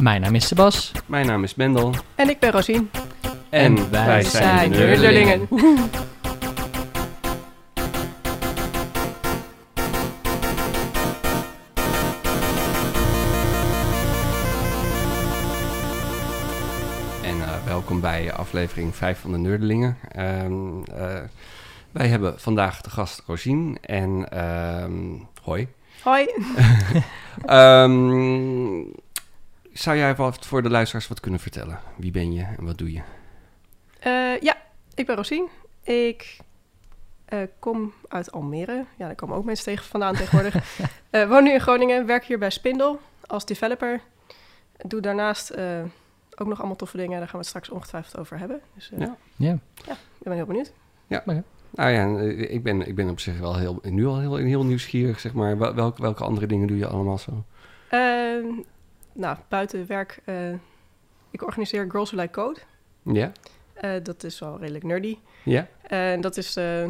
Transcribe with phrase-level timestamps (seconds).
[0.00, 0.92] Mijn naam is Sebas.
[1.06, 1.94] Mijn naam is Mendel.
[2.14, 2.90] En ik ben Rosien.
[3.48, 5.48] En, wij, zijn, de Nerdlingen.
[17.22, 19.98] En eh, welkom bij aflevering 5 van de Nerdlingen.
[20.12, 21.20] Ehm, eh,
[21.90, 24.92] wij hebben vandaag de gast Rosien en ehm,
[25.42, 25.68] hoi.
[26.02, 26.26] Hoi.
[27.46, 28.80] Ehm,
[29.72, 31.80] zou jij wat voor de luisteraars wat kunnen vertellen?
[31.96, 33.00] Wie ben je en wat doe je?
[34.00, 34.56] Eh, ja,
[34.94, 35.48] ik ben Rosien.
[35.82, 36.36] Ik
[37.24, 38.84] eh, kom uit Almere.
[38.96, 40.54] Ja, daar komen ook mensen tegen vandaan tegenwoordig.
[41.10, 44.00] Eh, woon nu in Groningen, werk hier bij Spindle als developer.
[44.86, 45.64] Doe daarnaast eh,
[46.34, 47.10] ook nog allemaal toffe dingen.
[47.18, 48.60] Daar gaan we het straks ongetwijfeld over hebben.
[48.74, 49.16] Dus eh, Ja.
[49.36, 49.52] Ja.
[49.92, 50.72] ik ben heel benieuwd.
[51.70, 54.64] Nou ja, eh, ik ben, ik ben op zich wel heel, nu al heel, heel
[54.64, 55.58] nieuwsgierig, zeg maar.
[55.58, 57.44] Wel- Welke, welke andere dingen doe je allemaal zo?
[59.12, 60.52] Nou, buiten werk, eh,
[61.30, 62.60] ik organiseer Girls Who Like Code.
[63.02, 63.32] Ja?
[63.74, 65.18] Eh, dat is wel redelijk nerdy.
[65.44, 65.66] Ja?
[65.82, 66.86] En dat is, eh,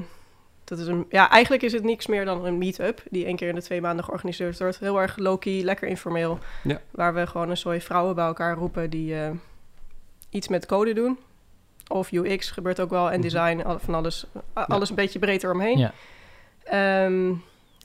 [0.65, 3.49] dat is een, ja, eigenlijk is het niks meer dan een meet-up die één keer
[3.49, 4.79] in de twee maanden georganiseerd wordt.
[4.79, 6.39] Heel erg low-key, lekker informeel.
[6.65, 6.81] Ja.
[6.91, 9.31] Waar we gewoon een soort vrouwen bij elkaar roepen die eh,
[10.31, 11.19] iets met code doen.
[11.89, 13.23] Of UX gebeurt ook wel en Mhm.
[13.29, 15.79] design, al- van alles, alles een beetje breed eromheen.
[15.79, 15.93] Ja.
[16.65, 17.33] Ehm,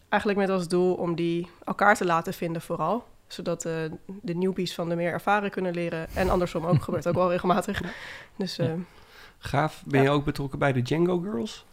[0.10, 3.06] eigenlijk met als doel om die elkaar te laten vinden vooral.
[3.28, 3.74] Zodat eh,
[4.06, 6.08] de newbies van de meer ervaren kunnen leren.
[6.14, 7.82] En andersom ook, gebeurt ook wel regelmatig.
[8.36, 8.72] Dus eh,
[9.38, 9.84] Gaaf.
[9.86, 11.66] Ben je ook betrokken bij de Django Girls?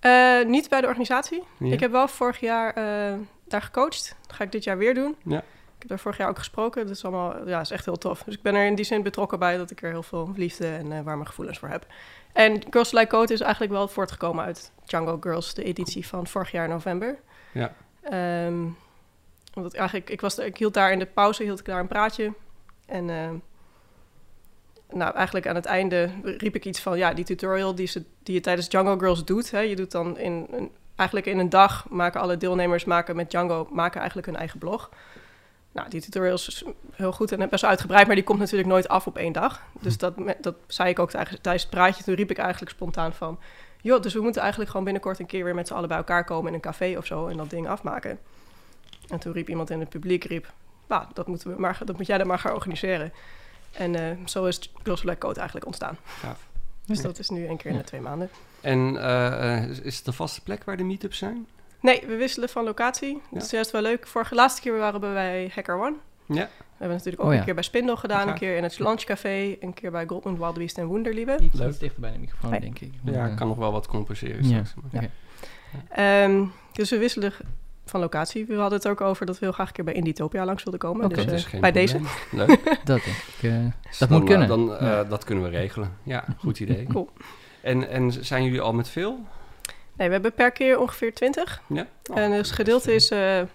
[0.00, 1.42] Eh, niet bij de organisatie.
[1.58, 1.72] Ja?
[1.72, 3.18] Ik heb wel vorig jaar eh,
[3.48, 4.16] daar gecoacht.
[4.26, 5.16] Dat ga ik dit jaar weer doen.
[5.24, 5.38] Ja.
[5.38, 6.86] Ik heb daar vorig jaar ook gesproken.
[6.86, 8.22] Dat is allemaal, ja, is echt heel tof.
[8.22, 10.66] Dus ik ben er in die zin betrokken bij dat ik er heel veel liefde
[10.66, 11.86] en warme gevoelens voor heb.
[12.32, 16.50] En Girls Like Code is eigenlijk wel voortgekomen uit Django Girls, de editie van vorig
[16.50, 17.18] jaar november.
[17.52, 17.74] Ja.
[18.02, 18.64] Ehm,
[19.56, 22.32] omdat eigenlijk, ik, was, ik hield daar in de pauze hield ik daar een praatje.
[22.86, 23.28] En eh,
[24.92, 26.98] nou, eigenlijk aan het einde riep ik iets van...
[26.98, 29.50] ja, die tutorial die, ze, die je tijdens Django Girls doet...
[29.50, 31.88] Hè, je doet dan in, een, eigenlijk in een dag...
[31.88, 34.90] maken alle deelnemers maken met Django maken eigenlijk hun eigen blog.
[35.72, 38.06] Nou, die tutorial is heel goed en best wel uitgebreid...
[38.06, 39.62] maar die komt natuurlijk nooit af op één dag.
[39.80, 42.04] Dus dat, me- dat zei ik ook tijdens tijdens het praatje.
[42.04, 43.38] Toen riep ik eigenlijk spontaan van...
[43.80, 45.44] joh, dus we moeten eigenlijk gewoon binnenkort een keer...
[45.44, 47.26] weer met z'n allen bij elkaar komen in een café of zo...
[47.26, 48.18] en dat ding afmaken.
[49.08, 50.52] En toen riep iemand in het publiek, riep...
[50.88, 53.12] nou, dat, moeten we maar, dat moet jij dan maar gaan organiseren.
[53.72, 55.96] En eh, zo is Girls Black Code eigenlijk ontstaan.
[56.86, 57.02] Dus Ja.
[57.02, 58.28] dat is nu één keer in de twee maanden.
[58.60, 61.46] En eh, eh, is het een vaste plek waar de meetups zijn?
[61.80, 63.22] Nee, we wisselen van locatie.
[63.30, 64.06] Dat is juist wel leuk.
[64.06, 65.94] Vorige laatste keer waren we bij Hacker One.
[66.26, 66.34] Ja.
[66.44, 67.38] We hebben natuurlijk ook Oh ja.
[67.38, 70.54] een keer bij Spindle gedaan, een keer in het Lunchcafé, een keer bij Goldman, Wild
[70.54, 71.38] Beast en Wunderliebe.
[71.40, 71.68] Iets, Leuk.
[71.68, 72.92] iets dichter bij de microfoon, denk ik.
[73.04, 74.64] Ja, Maar, ik kan nog wel wat compenseren Ja.
[74.64, 74.74] straks.
[74.92, 75.10] maar- Oké.
[75.88, 77.32] Ehm, dus we wisselen
[77.86, 78.46] van locatie.
[78.46, 80.80] We hadden het ook over dat we heel graag een keer bij Indietopia langs wilden
[80.80, 81.08] komen.
[81.08, 82.02] Dus, Dat eh, is geen bij probleem.
[82.02, 82.36] deze.
[82.36, 82.64] Leuk.
[82.84, 83.72] Dat denk ik.
[83.98, 84.48] dat dan, moet kunnen.
[84.48, 85.04] Dan, eh, Ja.
[85.04, 85.96] Dat kunnen we regelen.
[86.02, 86.86] Ja, goed idee.
[86.92, 87.08] Cool.
[87.60, 89.18] En, en zijn jullie al met veel?
[89.96, 91.60] Nee, we hebben per keer ongeveer 20.
[91.66, 91.86] Ja.
[92.10, 93.10] Oh, en dus best gedeelte is...
[93.10, 93.46] eh, nou,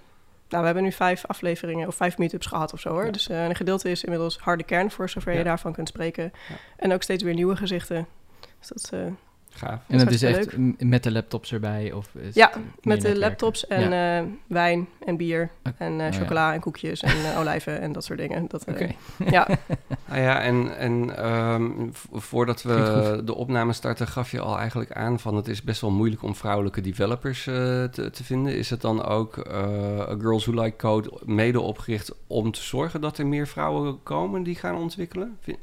[0.49, 3.05] we hebben nu vijf afleveringen of vijf meetups gehad of zo hoor.
[3.05, 3.11] Ja.
[3.11, 5.37] Dus eh, een gedeelte is inmiddels harde kern, voor zover Ja.
[5.37, 6.23] je daarvan kunt spreken.
[6.49, 6.55] Ja.
[6.77, 8.07] En ook steeds weer nieuwe gezichten.
[8.59, 8.99] Dus dat is, eh,
[9.53, 9.79] Gaaf.
[9.87, 11.91] en het dat is echt met de laptops erbij?
[11.91, 12.51] Of is Ja,
[12.81, 16.19] met de laptops en eh, wijn en bier en eh, Oh, ja.
[16.19, 18.45] chocola en koekjes en eh, olijven en dat soort dingen.
[18.47, 18.89] Dat, eh, Oké.
[19.29, 19.47] Ja,
[20.07, 21.71] Nou ja, en, en ehm,
[22.11, 25.91] voordat we de opname starten, gaf je al eigenlijk aan van het is best wel
[25.91, 28.57] moeilijk om vrouwelijke developers eh, te, te vinden.
[28.57, 29.59] Is het dan ook eh
[30.19, 34.55] Girls Who Like Code mede opgericht om te zorgen dat er meer vrouwen komen die
[34.55, 35.37] gaan ontwikkelen?
[35.41, 35.57] Vind-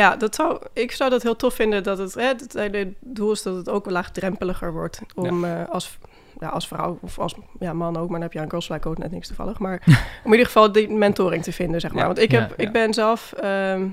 [0.00, 3.32] ja dat zou, ik zou dat heel tof vinden dat het, hè, het hele doel
[3.32, 5.98] is dat het ook laagdrempeliger wordt om eh, als,
[6.40, 8.88] ja, als vrouw of als ja, man ook, maar dan heb je aan Girls Like
[8.88, 9.82] ook net niks toevallig, maar
[10.24, 12.00] om in ieder geval die mentoring te vinden, zeg maar.
[12.00, 12.06] Ja.
[12.06, 12.66] Want ik, Ja, heb, ja.
[12.66, 13.86] ik ben zelf ehm,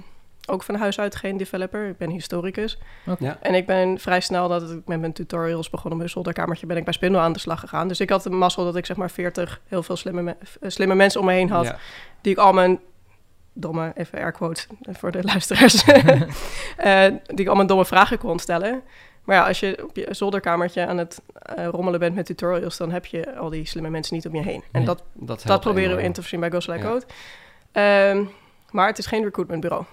[0.47, 2.80] ook van huis uit geen developer, ik ben historicus.
[3.19, 3.38] Ja.
[3.42, 6.78] En ik ben vrij snel dat ik met mijn tutorials begonnen op mijn zolderkamertje, ben
[6.78, 7.88] ik bij Spindle aan de slag gegaan.
[7.88, 10.69] Dus ik had de mazzel dat ik zeg maar 40 heel veel slimme, me- eh,
[10.69, 11.78] slimme mensen om me heen had, Ja.
[12.22, 12.80] die ik al mijn
[13.54, 14.68] domme, even air quotes
[15.00, 18.82] voor de luisteraars, eh, die ik al mijn domme vragen kon stellen.
[19.24, 22.92] Maar ja, als je op je zolderkamertje aan het eh, rommelen bent met tutorials, dan
[22.92, 24.64] heb je al die slimme mensen niet om je heen.
[24.72, 25.04] En dat,
[25.44, 26.90] Dat, proberen we in te voorzien bij Ghost Like Ja.
[26.90, 28.28] Code.
[28.72, 29.84] Maar het is geen recruitmentbureau.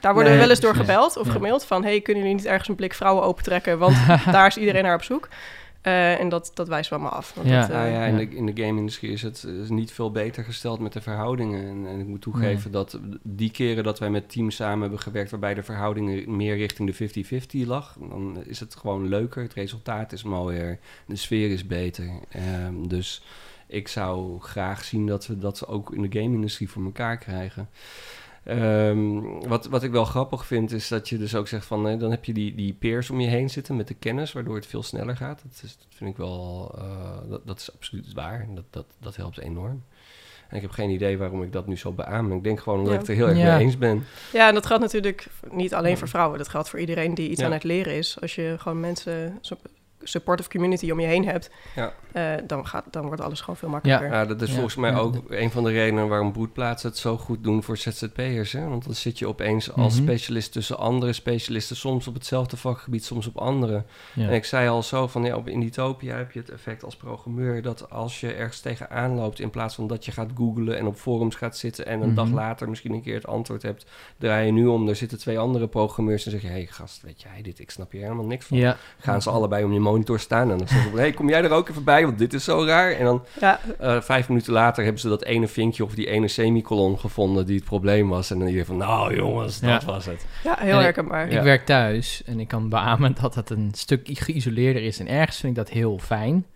[0.00, 1.84] Daar worden Nee, we wel eens door gebeld of gemaild van...
[1.84, 3.78] hey, kunnen jullie niet ergens een blik vrouwen opentrekken?
[3.78, 3.96] Want
[4.32, 5.28] daar is iedereen naar op zoek.
[5.80, 7.34] Eh, en dat, dat wijst wel maar af.
[7.34, 7.60] Want Ja.
[7.60, 8.18] dat, eh, Nou ja, in, Ja.
[8.18, 11.68] de, in de game-industrie is het is niet veel beter gesteld met de verhoudingen.
[11.68, 15.30] En, en ik moet toegeven dat die keren dat wij met teams samen hebben gewerkt...
[15.30, 17.96] waarbij de verhoudingen meer richting de 50-50 lag...
[18.08, 22.10] dan is het gewoon leuker, het resultaat is mooier, de sfeer is beter.
[22.28, 23.22] Ehm, dus
[23.66, 27.68] ik zou graag zien dat we dat ook in de game-industrie voor elkaar krijgen.
[28.44, 31.98] Ehm, wat, wat ik wel grappig vind, is dat je dus ook zegt van...
[31.98, 34.32] dan heb je die, die peers om je heen zitten met de kennis...
[34.32, 35.42] waardoor het veel sneller gaat.
[35.42, 36.72] Dat, is, dat vind ik wel...
[36.78, 38.46] eh, dat, dat is absoluut waar.
[38.54, 39.82] Dat, dat, dat helpt enorm.
[40.48, 42.32] En ik heb geen idee waarom ik dat nu zo beaam.
[42.32, 43.00] Ik denk gewoon omdat Ja.
[43.00, 43.56] ik het er heel erg Ja.
[43.56, 44.04] mee eens ben.
[44.32, 46.38] Ja, en dat geldt natuurlijk niet alleen voor vrouwen.
[46.38, 47.46] Dat geldt voor iedereen die iets Ja.
[47.46, 48.16] aan het leren is.
[48.20, 49.38] Als je gewoon mensen,
[50.02, 51.92] supportive community om je heen hebt, Ja.
[52.12, 54.08] eh, dan, gaat, dan wordt alles gewoon veel makkelijker.
[54.12, 54.54] Ja, dat is Ja.
[54.54, 54.96] volgens mij Ja.
[54.98, 58.52] ook een van de redenen waarom broedplaatsen het zo goed doen voor ZZP'ers.
[58.52, 58.68] Hè?
[58.68, 60.02] Want dan zit je opeens als Mhm.
[60.02, 63.84] specialist tussen andere specialisten, soms op hetzelfde vakgebied, soms op andere.
[64.14, 64.28] Ja.
[64.28, 66.96] En ik zei al zo van ja, op in Utopia heb je het effect als
[66.96, 70.86] programmeur dat als je ergens tegenaan loopt, in plaats van dat je gaat googlen en
[70.86, 72.16] op forums gaat zitten en een Mhm.
[72.16, 73.86] dag later misschien een keer het antwoord hebt,
[74.18, 77.02] draai je nu om, er zitten twee andere programmeurs en zeg je, hé hey, gast,
[77.02, 78.56] weet jij dit, ik snap hier helemaal niks van.
[78.58, 78.76] Ja.
[78.98, 81.50] Gaan ze allebei om je monitor staan en dan zeggen ze, hey, kom jij er
[81.50, 82.92] ook even bij, want dit is zo raar.
[82.92, 86.28] En dan Ja, eh, vijf minuten later hebben ze dat ene vinkje of die ene
[86.28, 88.30] semicolon gevonden die het probleem was.
[88.30, 90.26] En dan iedereen van, nou jongens, dat was het.
[90.44, 91.30] ja heel En herkenbaar.
[91.30, 91.38] Ja.
[91.38, 95.00] Ik werk thuis en ik kan beamen dat het een stuk geïsoleerder is.
[95.00, 96.46] En ergens vind ik dat heel fijn.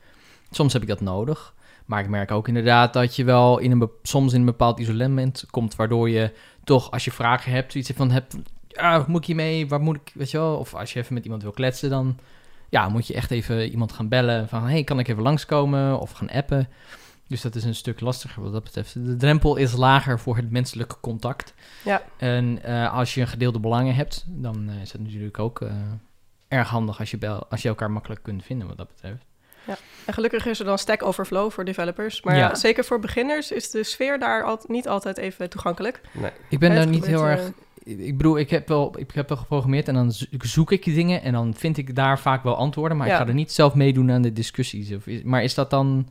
[0.51, 1.55] Soms heb ik dat nodig.
[1.85, 5.45] Maar ik merk ook inderdaad dat je wel in een soms in een bepaald isolement
[5.51, 6.33] komt, waardoor je
[6.65, 8.37] toch, als je vragen hebt, zoiets van hebt,
[8.69, 11.15] ja, hoe moet ik hiermee, waar moet ik, weet je wel, of als je even
[11.15, 12.17] met iemand wil kletsen, dan
[12.69, 16.11] ja, moet je echt even iemand gaan bellen van, hey, kan ik even langskomen of
[16.11, 16.69] gaan appen.
[17.29, 19.05] Dus dat is een stuk lastiger wat dat betreft.
[19.07, 21.55] De drempel is lager voor het menselijke contact.
[21.85, 22.03] Ja.
[22.17, 25.73] En eh, als je een gedeelde belangen hebt, dan eh, is het natuurlijk ook eh,
[26.49, 29.25] erg handig als je, bel, als je elkaar makkelijk kunt vinden wat dat betreft.
[30.05, 32.23] En gelukkig is er dan Stack Overflow voor developers.
[32.23, 32.49] Maar Ja.
[32.49, 36.01] ja, zeker voor beginners is de sfeer daar al, niet altijd even toegankelijk.
[36.13, 36.31] Nee.
[36.49, 37.51] Ik ben daar niet heel erg...
[37.85, 40.95] Ik bedoel, ik heb, wel, ik heb wel geprogrammeerd en dan zo- zoek ik die
[40.95, 43.75] dingen en dan vind ik daar vaak wel antwoorden, maar ik ga er niet zelf
[43.75, 44.93] meedoen aan de discussies.
[44.93, 46.09] Of is, maar is dat dan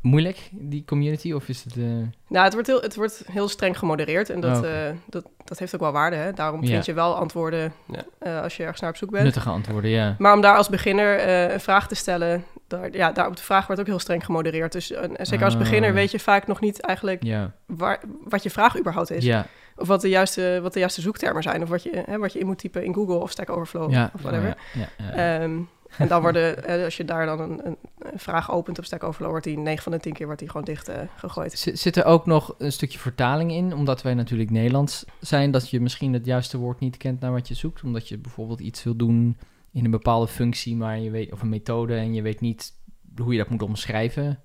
[0.00, 1.76] moeilijk, die community, of is het...
[1.76, 1.82] eh,
[2.28, 5.58] Nou, het wordt heel, het wordt heel streng gemodereerd en dat, Oh, eh, dat, dat
[5.58, 6.16] heeft ook wel waarde.
[6.16, 6.32] Hè?
[6.32, 6.68] Daarom Ja.
[6.68, 8.04] vind je wel antwoorden Ja.
[8.18, 9.24] eh, als je ergens naar op zoek bent.
[9.24, 10.14] nuttige antwoorden, ja.
[10.18, 13.42] Maar om daar als beginner eh, een vraag te stellen, daar, ja, daar op de
[13.42, 14.72] vraag wordt ook heel streng gemodereerd.
[14.72, 15.60] Dus en zeker als Ah.
[15.60, 19.24] beginner weet je vaak nog niet eigenlijk Ja, waar, wat je vraag überhaupt is.
[19.24, 21.62] ja, Of wat de, juiste, wat de juiste zoektermen zijn.
[21.62, 24.10] Of wat je, hè, wat je in moet typen in Google of Stack Overflow ja.
[24.14, 24.56] of whatever.
[24.74, 25.12] Ja.
[25.12, 25.60] Ehm,
[25.98, 27.76] en dan worden, eh, als je daar dan een, een,
[28.14, 30.66] vraag opent op Stack Overflow, wordt die 9 van de 10 keer wordt die gewoon
[30.66, 31.58] dicht eh, gegooid.
[31.58, 35.70] Z- Zit er ook nog een stukje vertaling in, omdat wij natuurlijk Nederlands zijn, dat
[35.70, 38.82] je misschien het juiste woord niet kent naar wat je zoekt, omdat je bijvoorbeeld iets
[38.82, 39.36] wil doen
[39.72, 42.72] in een bepaalde functie, maar je weet, of een methode en je weet niet
[43.16, 44.40] hoe je dat moet omschrijven.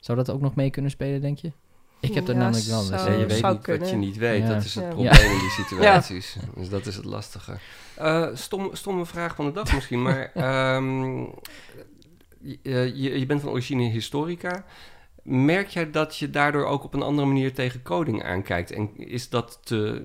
[0.00, 1.52] Zou dat ook nog mee kunnen spelen, denk je?
[2.08, 3.28] Ik heb er Ja, namelijk wel zou- Nee, je in.
[3.28, 4.42] weet niet wat je niet weet.
[4.42, 4.48] Ja.
[4.54, 4.90] Dat is het Ja.
[4.90, 6.36] probleem in die situaties.
[6.54, 7.56] Dus dat is het lastige.
[7.94, 11.20] Eh, stom, stomme vraag van de dag misschien, maar ehm,
[12.40, 12.58] je,
[12.94, 14.64] je, je bent van origine historica.
[15.22, 18.70] Merk jij dat je daardoor ook op een andere manier tegen coding aankijkt?
[18.70, 20.02] En is dat te,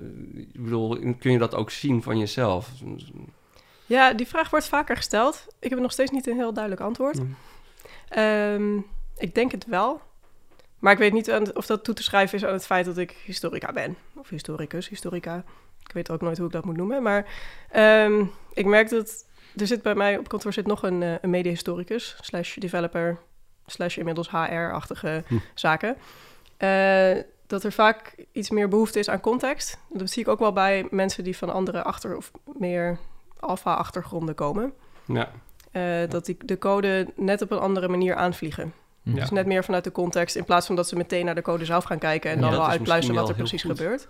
[0.52, 2.70] ik bedoel, kun je dat ook zien van jezelf?
[3.86, 5.46] Ja, die vraag wordt vaker gesteld.
[5.60, 7.18] Ik heb nog steeds niet een heel duidelijk antwoord.
[7.18, 7.36] Mm.
[8.08, 8.76] Ehm,
[9.16, 10.00] ik denk het wel.
[10.82, 13.10] Maar ik weet niet of dat toe te schrijven is aan het feit dat ik
[13.24, 13.96] historica ben.
[14.14, 15.44] Of historicus, historica.
[15.86, 17.02] Ik weet ook nooit hoe ik dat moet noemen.
[17.02, 17.26] Maar
[17.70, 19.24] ehm, ik merk dat
[19.56, 23.18] er zit bij mij op kantoor zit nog een, eh, een medehistoricus, slash developer,
[23.66, 25.34] slash inmiddels HR-achtige Hm.
[25.54, 25.96] zaken.
[26.56, 29.78] Eh, dat er vaak iets meer behoefte is aan context.
[29.88, 32.98] Dat zie ik ook wel bij mensen die van andere achter of meer
[33.40, 34.72] alfa-achtergronden komen.
[35.04, 35.30] Ja,
[35.72, 38.72] Eh, dat die de code net op een andere manier aanvliegen.
[39.02, 39.14] Ja.
[39.14, 41.64] Dus net meer vanuit de context, in plaats van dat ze meteen naar de code
[41.64, 44.06] zelf gaan kijken en Ja, dan wel uitpluizen wat er precies gebeurt.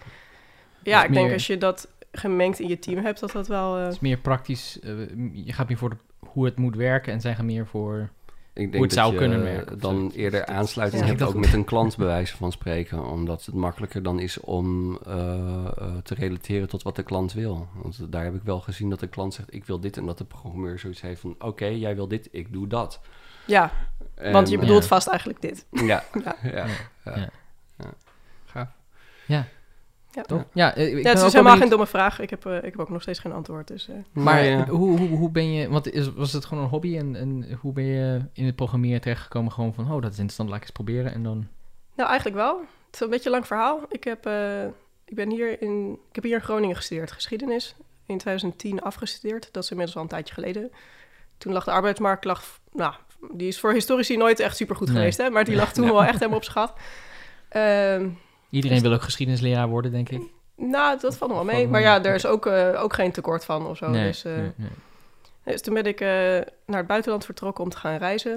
[0.83, 3.77] Ja, ik denk als je dat gemengd in je team hebt, dat dat wel...
[3.77, 4.93] eh, Het is meer praktisch, eh,
[5.33, 8.11] je gaat meer voor de, hoe het moet werken en zij gaan meer voor...
[8.53, 11.09] ik denk het dat zou je kunnen werken dan eerder aansluiting ja.
[11.09, 13.07] hebt ook met een klant bij wijze van spreken.
[13.07, 17.69] Omdat het makkelijker dan is om eh, te relateren tot wat de klant wil.
[17.83, 19.97] Want daar heb ik wel gezien dat de klant zegt ik wil dit.
[19.97, 23.01] En dat de programmeur zoiets heeft van oké, jij wil dit, ik doe dat.
[23.47, 23.73] ja,
[24.15, 24.89] En, want je bedoelt Ja.
[24.89, 25.67] vast eigenlijk dit.
[25.71, 26.37] Ja, Ja.
[26.43, 26.51] ja.
[26.53, 26.67] ja.
[27.05, 27.31] Ja.
[27.77, 27.95] ja.
[28.45, 28.69] Gaaf.
[30.15, 30.45] Ja, Toch?
[30.53, 32.21] Ja, eh, ik ja het is helemaal geen domme vraag.
[32.21, 33.69] Ik heb, eh, ik heb ook nog steeds geen antwoord.
[33.69, 33.95] Dus, eh.
[34.13, 34.67] Maar ja.
[34.67, 37.73] hoe, hoe, hoe ben je, want is, was het gewoon een hobby en, en hoe
[37.73, 39.53] ben je in het programmeren terechtgekomen?
[39.53, 41.47] Gewoon van, oh, dat is interessant, laat ik eens proberen en dan...
[41.95, 42.59] Nou, eigenlijk wel.
[42.87, 43.81] Het is een beetje een lang verhaal.
[43.89, 44.65] Ik heb, eh,
[45.05, 47.75] ik ben hier in, ik heb hier in Groningen gestudeerd, geschiedenis.
[48.07, 49.49] In 2010 afgestudeerd.
[49.53, 50.71] Dat is inmiddels al een tijdje geleden.
[51.39, 52.95] Toen lag de arbeidsmarkt, lag, nou,
[53.31, 54.97] die is voor historici nooit echt supergoed Nee.
[54.97, 55.31] geweest, hè?
[55.31, 56.73] Maar die lag toen wel echt helemaal op gat.
[57.49, 58.09] Ehm,
[58.51, 60.23] Iedereen wil ook geschiedenisleraar worden, denk ik.
[60.57, 61.69] nou, dat valt nog wel mee.
[61.69, 63.89] Maar ja, er is ook, eh, ook geen tekort van of zo.
[63.91, 64.69] nee, dus, eh, nee, nee.
[65.45, 66.09] dus toen ben ik eh,
[66.67, 68.33] naar het buitenland vertrokken om te gaan reizen.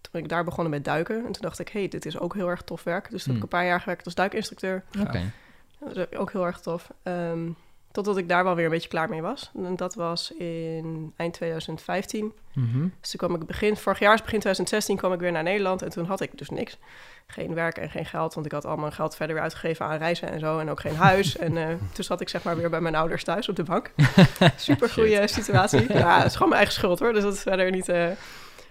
[0.00, 1.16] Toen ben ik daar begonnen met duiken.
[1.16, 3.10] En toen dacht ik, hé, hey, dit is ook heel erg tof werk.
[3.10, 3.58] Dus toen heb ik Hmm.
[3.58, 4.84] een paar jaar gewerkt als duikinstructeur.
[5.00, 5.32] Oké.
[5.78, 6.90] Dat is ook heel erg tof.
[7.02, 7.48] Ehm,
[7.92, 9.50] totdat ik daar wel weer een beetje klaar mee was.
[9.64, 12.32] En dat was in eind 2015.
[12.52, 12.88] Mhm.
[13.00, 15.82] Dus toen kwam ik begin, vorig jaar, begin 2016, kwam ik weer naar Nederland.
[15.82, 16.78] En toen had ik dus niks.
[17.26, 19.98] Geen werk en geen geld, want ik had al mijn geld verder weer uitgegeven aan
[19.98, 20.58] reizen en zo.
[20.58, 21.36] En ook geen huis.
[21.46, 23.92] en eh, toen zat ik zeg maar weer bij mijn ouders thuis op de bank.
[24.56, 25.92] Super goede situatie.
[26.02, 27.12] Ja, het is gewoon mijn eigen schuld hoor.
[27.12, 28.08] Dus dat is verder niet, eh,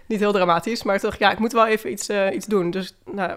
[0.06, 0.82] niet heel dramatisch.
[0.82, 2.70] Maar toen dacht ik, ja, ik moet wel even iets, eh, iets doen.
[2.70, 3.36] Dus nou,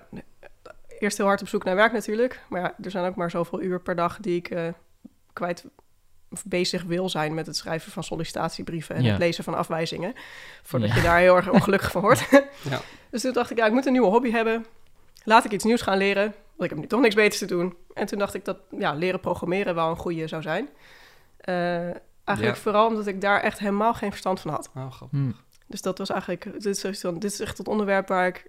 [1.00, 2.40] eerst heel hard op zoek naar werk natuurlijk.
[2.50, 4.74] Maar ja, er zijn ook maar zoveel uur per dag die ik
[5.36, 5.66] kwijt
[6.46, 9.10] bezig wil zijn met het schrijven van sollicitatiebrieven en Ja.
[9.10, 10.14] het lezen van afwijzingen.
[10.64, 10.96] Voordat Ja.
[10.96, 12.28] je daar heel erg ongelukkig van wordt.
[12.70, 12.82] Ja.
[13.10, 14.66] Dus toen dacht ik, ja, ik moet een nieuwe hobby hebben.
[15.24, 16.24] Laat ik iets nieuws gaan leren.
[16.24, 17.76] Want ik heb nu toch niks beters te doen.
[17.94, 20.70] En toen dacht ik dat ja, leren programmeren wel een goede zou zijn.
[21.38, 21.56] Eh,
[22.24, 22.62] eigenlijk Ja.
[22.62, 24.70] vooral omdat ik daar echt helemaal geen verstand van had.
[24.76, 25.20] Oh, grappig.
[25.20, 25.32] Hm.
[25.68, 28.48] Dus dat was eigenlijk, dit is, dit is echt het onderwerp waar ik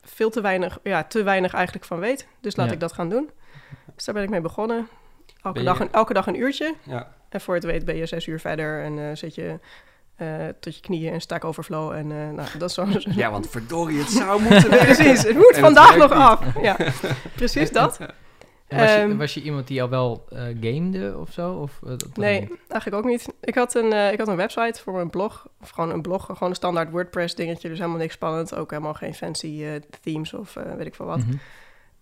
[0.00, 2.26] veel te weinig, ja, te weinig eigenlijk van weet.
[2.40, 2.72] Dus laat Ja.
[2.72, 3.30] ik dat gaan doen.
[3.94, 4.88] Dus daar ben ik mee begonnen.
[5.48, 6.74] Elke, dag, een, elke dag een uurtje.
[6.82, 7.12] Ja.
[7.28, 9.58] En voor het weet ben je zes uur verder en eh, zit je
[10.16, 10.28] eh,
[10.60, 11.92] tot je knieën in Stack Overflow.
[11.92, 12.86] En eh, nou, dat is zo.
[13.10, 14.68] ja, want verdorie, het zou moeten.
[14.68, 16.18] Precies, het moet En vandaag nog niet.
[16.18, 16.62] af.
[16.62, 16.76] Ja,
[17.36, 17.98] precies dat.
[18.68, 20.24] En was, je, Ehm, was je iemand die al wel
[20.60, 21.52] gamede of zo?
[21.52, 22.50] Of, dat- Nee, niet?
[22.68, 23.26] eigenlijk ook niet.
[23.40, 25.46] Ik had, een, ik had een website voor mijn blog.
[25.62, 27.68] Of gewoon een blog, gewoon een standaard WordPress dingetje.
[27.68, 28.54] Dus helemaal niks spannend.
[28.54, 29.64] Ook helemaal geen fancy
[30.02, 31.18] themes of weet ik veel wat.
[31.18, 31.36] Mhm.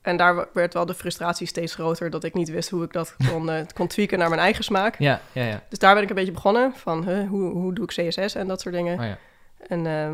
[0.06, 2.10] En daar werd wel de frustratie steeds groter...
[2.10, 4.98] dat ik niet wist hoe ik dat kon, eh, kon tweaken naar mijn eigen smaak.
[4.98, 5.62] Ja, ja, ja.
[5.68, 6.72] Dus daar ben ik een beetje begonnen.
[6.74, 8.98] Van huh, hoe, hoe doe ik CSS en dat soort dingen.
[8.98, 9.18] Oh, ja.
[9.68, 10.10] En eh,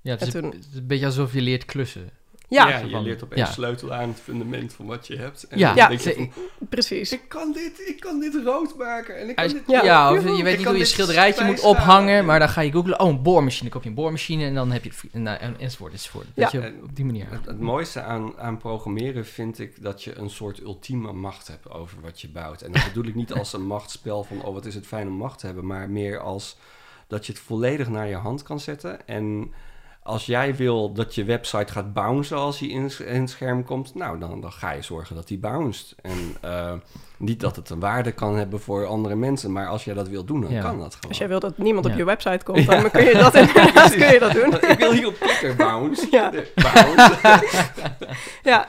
[0.00, 2.10] Ja, het, is, En toen- het is een beetje alsof je leert klussen.
[2.52, 3.46] Ja, Ja, je leert opeens ja.
[3.52, 5.46] sleutel aan het fundament van wat je hebt.
[5.48, 5.88] En Ja, dan Ja.
[5.88, 6.30] denk je van,
[6.68, 7.12] precies.
[7.12, 9.16] ik kan dit, ik kan dit rood maken.
[9.18, 9.62] En ik kan dit...
[9.66, 12.60] ja, Ja, of je weet Ik niet hoe je schilderijtje moet ophangen, maar dan ga
[12.60, 13.00] je googlen.
[13.00, 13.62] Oh, een boormachine.
[13.62, 16.26] Dan koop je een boormachine en dan heb je en, nou, en, enzovoort, enzovoort.
[16.34, 16.42] Ja.
[16.42, 17.26] Dat je op die manier.
[17.30, 21.70] Het, het mooiste aan, aan programmeren vind ik dat je een soort ultieme macht hebt
[21.70, 22.62] over wat je bouwt.
[22.62, 25.14] En dat bedoel ik niet als een machtsspel van, oh wat is het fijn om
[25.14, 26.56] macht te hebben, maar meer als
[27.06, 29.06] dat je het volledig naar je hand kan zetten.
[29.06, 29.52] En
[30.04, 33.94] als jij wil dat je website gaat bouncen als hij in, in het scherm komt,
[33.94, 35.94] nou dan, dan ga je zorgen dat hij bounced.
[36.02, 36.72] En eh,
[37.16, 40.24] niet dat het een waarde kan hebben voor andere mensen, maar als jij dat wil
[40.24, 40.60] doen, dan Ja.
[40.62, 41.08] kan dat gewoon.
[41.08, 42.66] Als jij wilt dat niemand op je website komt...
[42.70, 44.70] dan kun je dat inderdaad kun je dat doen.
[44.70, 46.06] ik wil hier op klikken, bounce.
[46.10, 46.30] Ja.
[46.54, 47.42] bounce.
[48.42, 48.68] Ja.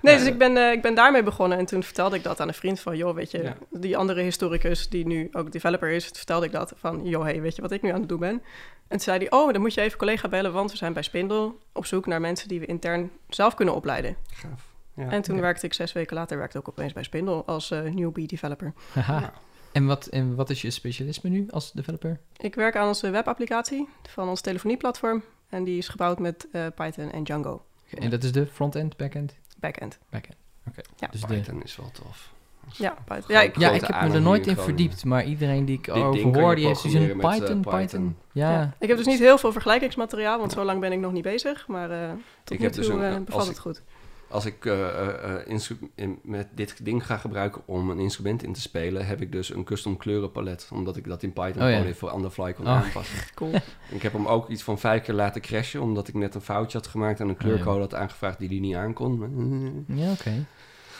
[0.00, 1.58] Nee, dus ik ben, eh, ik ben daarmee begonnen.
[1.58, 2.96] En toen vertelde ik dat aan een vriend van...
[2.96, 3.56] joh, weet je, Ja.
[3.70, 6.04] die andere historicus die nu ook developer is...
[6.12, 7.00] vertelde ik dat van...
[7.04, 8.42] joh, hey, weet je wat ik nu aan het doen ben?
[8.88, 9.30] En toen zei hij...
[9.30, 10.52] oh, dan moet je even collega bellen...
[10.52, 12.48] want we zijn bij Spindle op zoek naar mensen...
[12.48, 14.16] die we intern zelf kunnen opleiden.
[14.26, 14.72] Gaaf.
[14.96, 15.10] Ja.
[15.10, 16.38] en toen werkte ik zes weken later...
[16.38, 18.72] werkte ik ook opeens bij Spindle als eh, newbie developer.
[18.92, 19.20] Haha.
[19.20, 19.32] Ja.
[19.72, 22.20] En, wat, en wat is je specialisme nu als developer?
[22.36, 25.22] Ik werk aan onze webapplicatie van ons telefonieplatform...
[25.48, 27.64] en die is gebouwd met eh, Python en Django.
[27.90, 29.34] En dat is de front-end, back-end?
[29.58, 29.98] Backend.
[30.10, 30.36] Back-end.
[30.68, 30.80] Oké.
[30.96, 31.08] Ja.
[31.10, 32.33] Dus de, Python is wel tof.
[32.72, 33.24] Ja, Python.
[33.34, 35.84] Ja, ik, ja, grote ik heb me er nooit in verdiept, maar iedereen die ik
[35.84, 37.80] ding over kan je hoor, die heeft in programmeren Python, Python.
[37.80, 38.16] Python.
[38.32, 38.50] Ja.
[38.52, 38.74] Ja.
[38.78, 41.66] Ik heb dus niet heel veel vergelijkingsmateriaal, want zo lang ben ik nog niet bezig.
[41.68, 42.08] Maar eh
[42.44, 43.02] tot Ik nu heb toe dus een- ik-
[43.48, 43.82] het goed.
[44.28, 45.46] Als ik eh, eh, eh,
[45.94, 49.54] in- met dit ding ga gebruiken om een instrument in te spelen, heb ik dus
[49.54, 50.68] een custom kleurenpalet.
[50.72, 51.74] Omdat ik dat in Python Oh, ja.
[51.74, 52.72] gewoon even on the fly kon Oh.
[52.72, 53.18] aanpassen.
[53.34, 53.50] Cool.
[53.88, 56.78] Ik heb hem ook iets van vijf keer laten crashen, omdat ik net een foutje
[56.78, 57.46] had gemaakt en een Oh, ja.
[57.46, 59.84] kleurcode had aangevraagd die die niet aankon.
[59.88, 60.46] Ja, oké.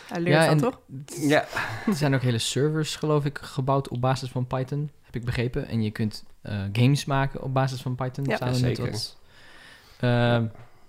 [0.09, 0.81] Hij leert Ja, en- toch?
[1.07, 1.45] Ja,
[1.87, 5.67] Er zijn ook hele servers, geloof ik, gebouwd op basis van Python, heb ik begrepen.
[5.69, 8.37] En je kunt eh, games maken op basis van Python, Ja.
[8.37, 8.83] samen Zeker.
[8.83, 9.17] met wat
[10.01, 10.43] eh,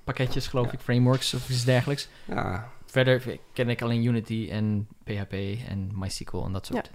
[0.03, 0.71] pakketjes, geloof Ja.
[0.71, 2.07] ik, frameworks of iets dergelijks.
[2.25, 2.73] ja.
[2.85, 5.33] Verder ken ik alleen Unity en PHP
[5.69, 6.89] en MySQL en dat soort.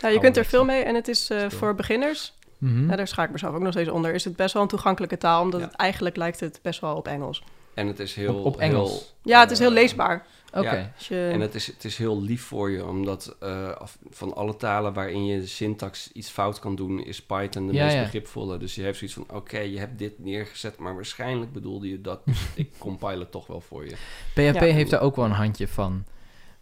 [0.00, 2.88] Ja, je kunt er veel mee en het is eh, voor beginners, Mhm.
[2.90, 5.18] ja, daar schaak ik mezelf ook nog steeds onder, is het best wel een toegankelijke
[5.18, 5.66] taal, omdat Ja.
[5.66, 7.42] het eigenlijk lijkt het best wel op Engels.
[7.74, 8.34] En het is heel...
[8.34, 8.90] Op- op Engels?
[8.90, 10.26] heel, Ja, het is heel leesbaar.
[10.54, 10.92] Oké.
[11.08, 11.30] ja.
[11.30, 13.80] En het is, het is heel lief voor je, omdat eh,
[14.10, 17.84] van alle talen waarin je de syntax iets fout kan doen, is Python de Ja,
[17.84, 18.02] meest ja.
[18.02, 18.58] begripvolle.
[18.58, 22.20] Dus je hebt zoiets van, oké, je hebt dit neergezet, maar waarschijnlijk bedoelde je dat.
[22.24, 23.94] Dus ik compile het toch wel voor je.
[24.34, 24.64] PHP Ja.
[24.64, 26.04] heeft daar ook wel een handje van.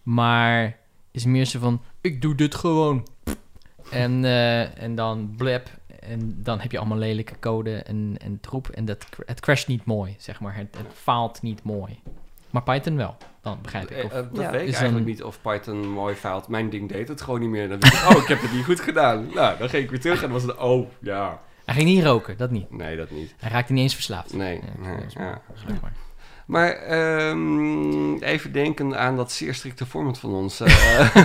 [0.03, 0.79] Maar
[1.11, 3.07] is meer zo van, ik doe dit gewoon.
[3.91, 5.71] En, eh, en dan blab.
[6.01, 8.69] En dan heb je allemaal lelijke code en, en troep.
[8.69, 10.57] En dat, het crasht niet mooi, zeg maar.
[10.57, 12.01] Het, het faalt niet mooi.
[12.53, 13.97] Maar Python wel, dan begrijp ik.
[13.97, 14.51] Eh, Of, eh, dat Ja.
[14.51, 16.49] weet ik Is eigenlijk dan- niet of Python mooi faalt.
[16.49, 17.69] Mijn ding deed het gewoon niet meer.
[17.69, 19.27] Dan dacht ik, oh, ik heb het niet goed gedaan.
[19.35, 21.41] Nou, dan ging ik weer terug en was het, oh, ja.
[21.65, 22.71] hij ging niet roken, dat niet.
[22.71, 23.35] Nee, dat niet.
[23.39, 24.33] Hij raakte niet eens verslaafd.
[24.35, 25.41] Nee, Ja, nee, dat is ja.
[25.55, 25.93] Gelukkig maar.
[26.47, 30.61] Maar ehm, even denken aan dat zeer strikte format van ons.
[30.61, 30.71] eh.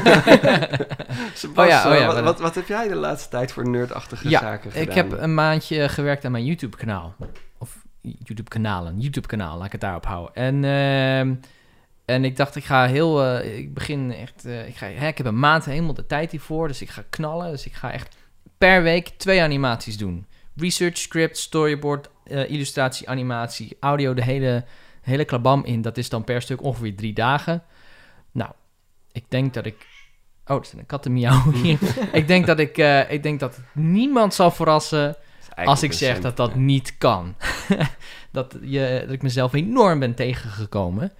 [1.33, 4.29] Sebas, Oh ja, oh ja, wat, wat, wat heb jij de laatste tijd voor nerdachtige
[4.29, 4.87] Ja, zaken gedaan?
[4.87, 7.15] Ik heb een maandje gewerkt aan mijn YouTube-kanaal.
[8.07, 8.99] Of YouTube-kanalen.
[8.99, 10.35] YouTube-kanaal, laat ik het daarop houden.
[10.35, 11.35] En ehm,
[12.05, 13.23] En ik dacht, ik ga heel...
[13.23, 14.45] eh, ik begin echt...
[14.45, 16.67] eh, ik, ga, hè, ik heb een maand helemaal de tijd hiervoor.
[16.67, 17.51] Dus ik ga knallen.
[17.51, 18.15] Dus ik ga echt
[18.57, 20.25] per week twee animaties doen.
[20.55, 24.13] Research, script, storyboard, eh, illustratie, animatie, audio.
[24.13, 24.65] De hele,
[25.01, 25.81] hele klabam in.
[25.81, 27.63] Dat is dan per stuk ongeveer drie dagen.
[28.31, 28.51] Nou,
[29.11, 29.87] ik denk dat ik...
[30.45, 31.79] Oh, er is een kattenmiauw hier.
[32.11, 32.77] ik, denk dat ik,
[33.09, 35.15] ik denk dat het niemand zal verrassen
[35.65, 37.35] als ik zeg dat dat niet kan.
[38.31, 41.11] dat, je, dat ik mezelf enorm ben tegengekomen.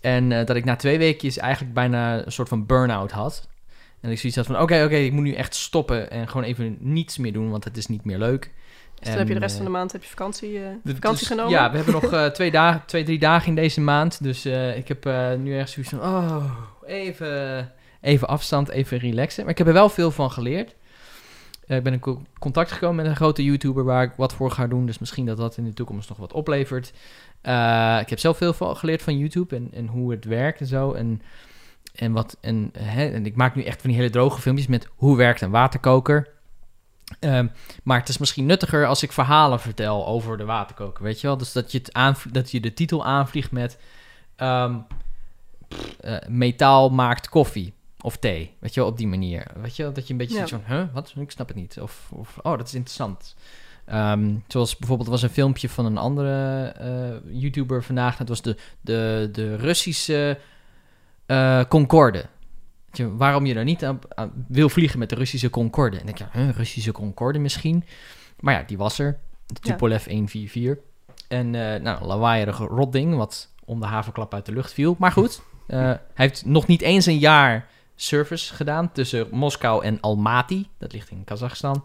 [0.00, 3.48] En eh, dat ik na twee weekjes eigenlijk bijna een soort van burn-out had.
[4.00, 6.76] En ik zoiets had van, oké, oké, ik moet nu echt stoppen en gewoon even
[6.80, 8.50] niets meer doen, want het is niet meer leuk.
[8.98, 11.18] Dus dan heb je de rest van de maand heb je vakantie, eh, de- vakantie
[11.18, 11.52] dus- genomen?
[11.52, 14.22] Ja, we hebben nog eh, twee, dagen, twee, drie dagen in deze maand.
[14.22, 16.44] Dus eh, ik heb eh, nu echt zoiets van, oh,
[16.86, 19.42] even, even afstand, even relaxen.
[19.42, 20.74] Maar ik heb er wel veel van geleerd.
[21.70, 24.50] Eh, ik ben in co- contact gekomen met een grote YouTuber waar ik wat voor
[24.50, 24.86] ga doen.
[24.86, 26.92] Dus misschien dat dat in de toekomst nog wat oplevert.
[27.40, 30.92] Eh, ik heb zelf veel geleerd van YouTube en, en hoe het werkt en zo.
[30.92, 31.22] En,
[31.94, 34.88] en, wat, en, hè, en ik maak nu echt van die hele droge filmpjes met
[34.96, 36.28] hoe werkt een waterkoker.
[37.20, 37.46] Ehm,
[37.82, 41.36] maar het is misschien nuttiger als ik verhalen vertel over de waterkoker, weet je wel?
[41.36, 43.78] Dus dat je, het dat je de titel aanvliegt met...
[44.36, 44.76] ehm,
[46.00, 49.46] eh, metaal maakt koffie of thee, weet je wel, op die manier.
[49.60, 50.46] Weet je wel, dat je een beetje Ja.
[50.46, 50.76] zoiets van...
[50.76, 51.12] Huh, wat?
[51.16, 51.80] Ik snap het niet.
[51.80, 53.34] Of, of oh, dat is interessant.
[53.86, 58.16] Ehm, zoals bijvoorbeeld, was een filmpje van een andere eh, YouTuber vandaag.
[58.16, 60.38] Dat was de, de, de Russische
[61.26, 62.18] eh, Concorde.
[62.86, 65.98] Weet je, waarom je daar niet aan, aan wil vliegen met de Russische Concorde.
[65.98, 67.84] En ik denk, ja, huh, Russische Concorde misschien.
[68.40, 69.18] Maar ja, die was er.
[69.46, 69.70] De Ja.
[69.70, 70.84] Tupolev 144.
[71.28, 74.96] En eh nou, lawaaierige rotding, wat om de havenklap uit de lucht viel.
[74.98, 77.68] Maar goed, hij heeft nog niet eens een jaar
[78.02, 80.66] service gedaan tussen Moskou en Almaty.
[80.78, 81.84] Dat ligt in Kazachstan.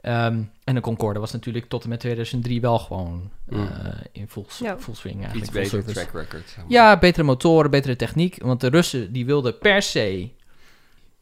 [0.00, 3.68] Ehm, en de Concorde was natuurlijk tot en met 2003 wel gewoon eh, Mm.
[4.12, 4.78] in full, Ja.
[4.78, 5.52] full swing Iets eigenlijk.
[5.52, 5.92] full beter service.
[6.10, 6.48] track record.
[6.48, 6.64] zeg maar.
[6.68, 8.42] Ja, betere motoren, betere techniek.
[8.42, 10.30] Want de Russen die wilden per se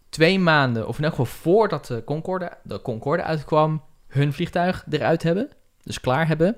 [0.08, 5.22] twee maanden, of in elk geval voordat de Concorde, de Concorde uitkwam, hun vliegtuig eruit
[5.22, 5.48] hebben.
[5.82, 6.56] Dus klaar hebben.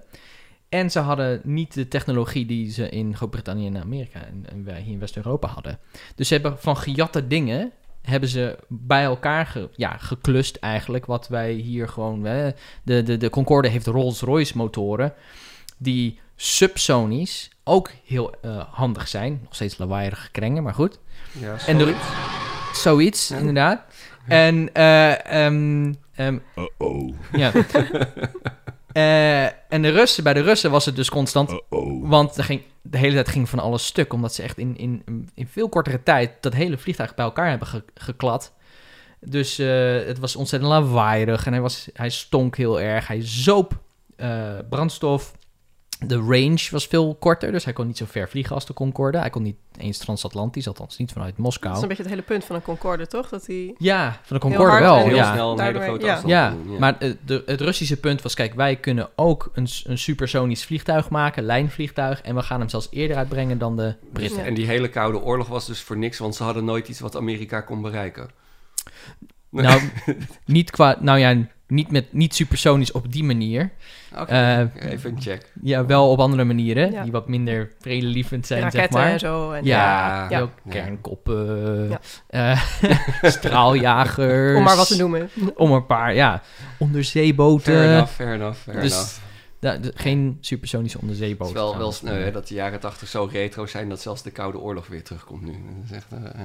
[0.68, 4.80] En ze hadden niet de technologie die ze in Groot-Brittannië en Amerika en, en wij
[4.80, 5.78] hier in West-Europa hadden.
[6.14, 11.06] Dus ze hebben van gejatte dingen hebben ze bij elkaar ge, ja, geklust eigenlijk.
[11.06, 12.24] Wat wij hier gewoon...
[12.24, 12.50] Hè,
[12.82, 15.12] de, de, de Concorde heeft Rolls-Royce motoren
[15.78, 19.40] die subsonisch ook heel eh, handig zijn.
[19.42, 20.98] Nog steeds lawaaierige krengen, maar goed.
[21.32, 21.94] Ja, En de-.
[22.72, 23.36] Zoiets, Ja.
[23.36, 23.82] inderdaad.
[24.26, 26.38] En, eh, ehm, ehm,
[27.32, 27.52] ja.
[28.96, 31.60] Eh, en de Russen, bij de Russen was het dus constant.
[32.02, 34.12] Want er ging, de hele tijd ging van alles stuk.
[34.12, 37.68] Omdat ze echt in, in, in veel kortere tijd dat hele vliegtuig bij elkaar hebben
[37.68, 38.52] ge- geklad.
[39.20, 39.66] Dus eh,
[40.06, 41.46] het was ontzettend lawaaierig.
[41.46, 43.06] En hij, was, hij stonk heel erg.
[43.06, 43.78] Hij zoop
[44.16, 45.32] eh, brandstof.
[45.98, 47.52] De range was veel korter.
[47.52, 49.18] Dus hij kon niet zo ver vliegen als de Concorde.
[49.18, 51.74] Hij kon niet eens transatlantisch, althans niet vanuit Dat Moskou.
[51.74, 53.28] is een beetje het hele punt van een Concorde, toch?
[53.28, 53.74] Dat die...
[53.78, 55.04] Ja, van de Heel Concorde hard wel.
[55.04, 55.32] heel ja.
[55.32, 56.12] snel een hele grote ja.
[56.12, 59.98] afstand Ja, maar eh, de, het Russische punt was, kijk, wij kunnen ook een, een
[59.98, 64.38] supersonisch vliegtuig maken, lijnvliegtuig, en we gaan hem zelfs eerder uitbrengen dan de Britten.
[64.38, 64.44] Ja.
[64.44, 67.16] En die hele Koude Oorlog was dus voor niks, want ze hadden nooit iets wat
[67.16, 68.28] Amerika kon bereiken.
[69.62, 69.80] Nou,
[70.44, 71.36] niet qua, nou ja,
[71.68, 73.70] niet met niet supersonisch op die manier.
[74.18, 75.52] Oké, Eh, even een check.
[75.62, 77.02] Ja, wel op andere manieren, Ja.
[77.02, 79.10] die wat minder vredelievend zijn, zeg raketten maar.
[79.12, 79.50] en zo.
[79.52, 80.48] En, Ja, Ja.
[80.68, 82.00] kernkoppen, Ja.
[82.28, 82.60] eh,
[83.36, 84.56] straaljagers.
[84.56, 85.30] Om maar wat te noemen.
[85.54, 86.42] Om een paar, ja,
[86.78, 87.72] onderzeeboten.
[87.74, 89.10] Fair enough, fair enough, fair Dus enough.
[89.60, 91.54] Da- de- geen supersonische Het onderzeeboten.
[91.54, 94.30] is wel, wel sneu hè, dat de jaren tachtig zo retro zijn dat zelfs de
[94.30, 95.52] Koude Oorlog weer terugkomt nu.
[95.52, 96.40] Dat is echt, eh,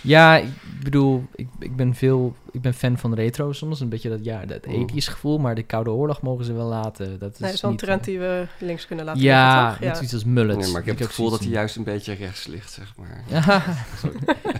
[0.00, 0.48] Ja, ik
[0.82, 3.80] bedoel, ik, ik ben veel, ik ben fan van retro soms.
[3.80, 4.60] Een beetje dat, ja, dat.
[4.66, 7.18] 80s gevoel, maar de Koude Oorlog mogen ze wel laten.
[7.18, 9.22] Dat is, Nee, dat is wel een niet, trend eh, die we links kunnen laten
[9.22, 9.86] Ja, liggen, toch?
[9.86, 10.56] net zoiets als mullet.
[10.58, 13.22] nee, maar ik heb het gevoel dat hij juist een beetje rechts ligt, zeg maar.
[13.30, 13.62] Ja,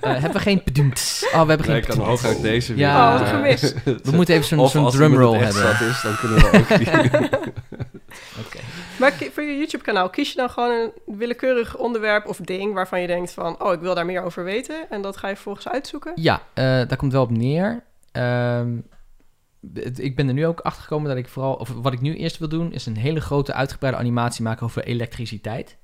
[0.01, 1.21] Eh, hebben we geen bedoemd.
[1.27, 2.87] Oh, we hebben Nee, geen ik kan hooguit deze weer.
[2.87, 3.13] Ja.
[3.15, 3.75] Oh, wat gemist.
[3.85, 5.79] We moeten even zo'n zo'n als drumroll het echt hebben.
[5.79, 6.89] zat is, dan kunnen we ook die...
[8.47, 8.59] Oké.
[8.99, 13.07] Maar voor je YouTube-kanaal, kies je dan gewoon een willekeurig onderwerp of ding waarvan je
[13.07, 14.91] denkt van, oh, ik wil daar meer over weten.
[14.91, 16.13] En dat ga je vervolgens uitzoeken.
[16.15, 17.85] Ja, eh, daar komt wel op neer.
[18.13, 18.79] Ehm,
[19.97, 22.39] ik ben er nu ook achter gekomen dat ik vooral, of wat ik nu eerst
[22.39, 25.77] wil doen, is een hele grote uitgebreide animatie maken over elektriciteit.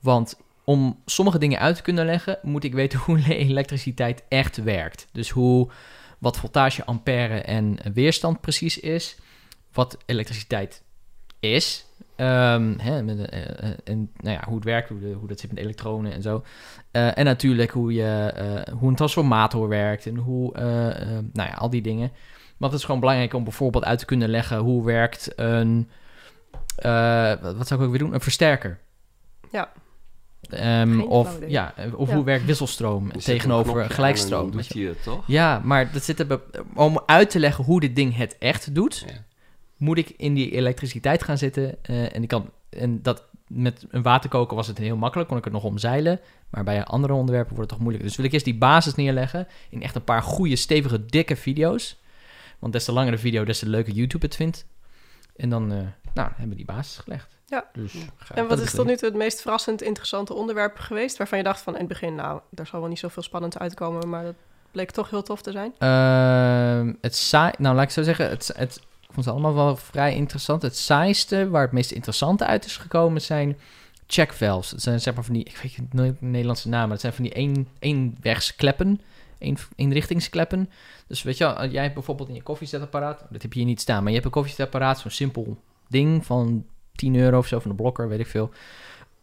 [0.00, 5.06] Want om sommige dingen uit te kunnen leggen, moet ik weten hoe elektriciteit echt werkt.
[5.12, 5.70] Dus hoe,
[6.18, 9.16] wat voltage, ampère en weerstand precies is.
[9.72, 10.82] Wat elektriciteit
[11.40, 11.86] is.
[12.22, 15.40] Ehm, hè, met, eh, eh, en nou ja, hoe het werkt, hoe, de- hoe dat
[15.40, 16.42] zit met elektronen en zo.
[16.90, 20.52] Eh, en natuurlijk hoe, je, eh, hoe een transformator werkt en hoe,
[21.32, 22.10] nou ja, al die dingen.
[22.56, 25.88] Want het is gewoon belangrijk om bijvoorbeeld uit te kunnen leggen hoe werkt een,
[26.76, 28.78] eh, wat zou ik ook weer doen, een versterker.
[29.50, 29.72] Ja.
[30.50, 32.14] Ehm, of ja, of Ja.
[32.14, 34.50] hoe werkt wisselstroom Je zet een tegenover gelijkstroom?
[34.50, 34.86] doet je.
[34.86, 35.24] het toch?
[35.26, 36.40] Ja, maar dat zit er,
[36.74, 39.12] om uit te leggen hoe dit ding het echt doet, Ja.
[39.82, 41.76] Moet ik in die elektriciteit gaan zitten.
[41.82, 45.44] eh, en ik kan en dat met een waterkoker was het heel makkelijk, kon ik
[45.44, 46.20] het nog omzeilen.
[46.50, 48.08] Maar bij andere onderwerpen wordt het toch moeilijker.
[48.08, 52.00] Dus wil ik eerst die basis neerleggen in echt een paar goede, stevige, dikke video's.
[52.58, 54.66] Want des te langer de video, des te leuker YouTube het vindt.
[55.36, 55.78] En dan eh,
[56.14, 57.36] nou, hebben we die basis gelegd.
[57.46, 57.70] Ja.
[57.72, 57.94] Dus.
[58.34, 61.16] En wat is tot nu toe het meest verrassend interessante onderwerp geweest...
[61.16, 64.08] waarvan je dacht van in het begin, nou, daar zal wel niet zoveel spannend uitkomen...
[64.08, 64.34] maar dat
[64.70, 65.74] bleek toch heel tof te zijn?
[65.78, 68.80] Ehm, het saai, nou laat ik zo zeggen, het, het,
[69.12, 70.62] vond ze allemaal wel vrij interessant.
[70.62, 73.58] Het saaiste, waar het meest interessante uit is gekomen, zijn
[74.06, 74.70] check valves.
[74.70, 77.24] Het zijn zeg maar van die, ik weet niet de Nederlandse namen, het zijn van
[77.24, 79.00] die één, eenwegskleppen,
[79.38, 80.70] één, eenrichtingskleppen.
[81.06, 83.80] Dus weet je wel, jij hebt bijvoorbeeld in je koffiezetapparaat, dat heb je hier niet
[83.80, 87.70] staan, maar je hebt een koffiezetapparaat, zo'n simpel ding van 10 euro of zo van
[87.70, 88.50] de blokker, weet ik veel.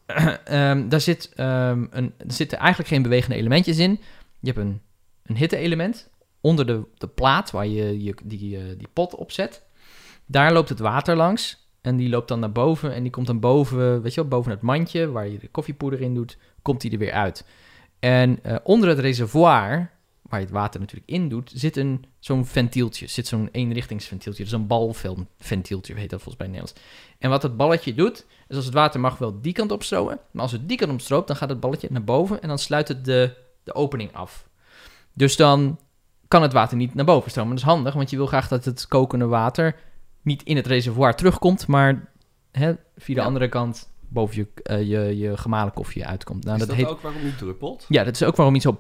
[0.46, 4.00] Ehm, daar zit, ehm, een, er zitten eigenlijk geen bewegende elementjes in.
[4.40, 4.82] Je hebt een,
[5.24, 6.10] een hitte-element
[6.42, 9.64] onder de, de plaat waar je, je die, eh, die pot op zet.
[10.32, 11.68] Daar loopt het water langs.
[11.82, 12.94] En die loopt dan naar boven.
[12.94, 16.02] En die komt dan boven, weet je wel, boven het mandje waar je de koffiepoeder
[16.02, 17.46] in doet, komt die er weer uit.
[18.00, 22.46] En eh, onder het reservoir, waar je het water natuurlijk in doet, zit een, zo'n
[22.46, 23.08] ventieltje.
[23.08, 24.44] Zit zo'n eenrichtingsventieltje.
[24.44, 26.82] Dus een balventieltje heet dat volgens mij in Nederlands.
[27.18, 30.20] En wat het balletje doet, is als het water mag wel die kant op stromen.
[30.32, 32.60] Maar als het die kant op stroomt, dan gaat het balletje naar boven en dan
[32.60, 34.48] sluit het de, de opening af.
[35.14, 35.80] Dus dan
[36.28, 37.56] kan het water niet naar boven stromen.
[37.56, 39.76] Dat is handig, want je wil graag dat het kokende water
[40.22, 42.10] niet in het reservoir terugkomt, maar
[42.52, 43.28] hè, via de Ja.
[43.28, 46.44] andere kant boven je, eh, je, je gemalen koffie uitkomt.
[46.44, 47.86] Nou, is dat dat heet, ook waarom die druppelt?
[47.90, 48.76] Ja, dat is ook waarom iets zo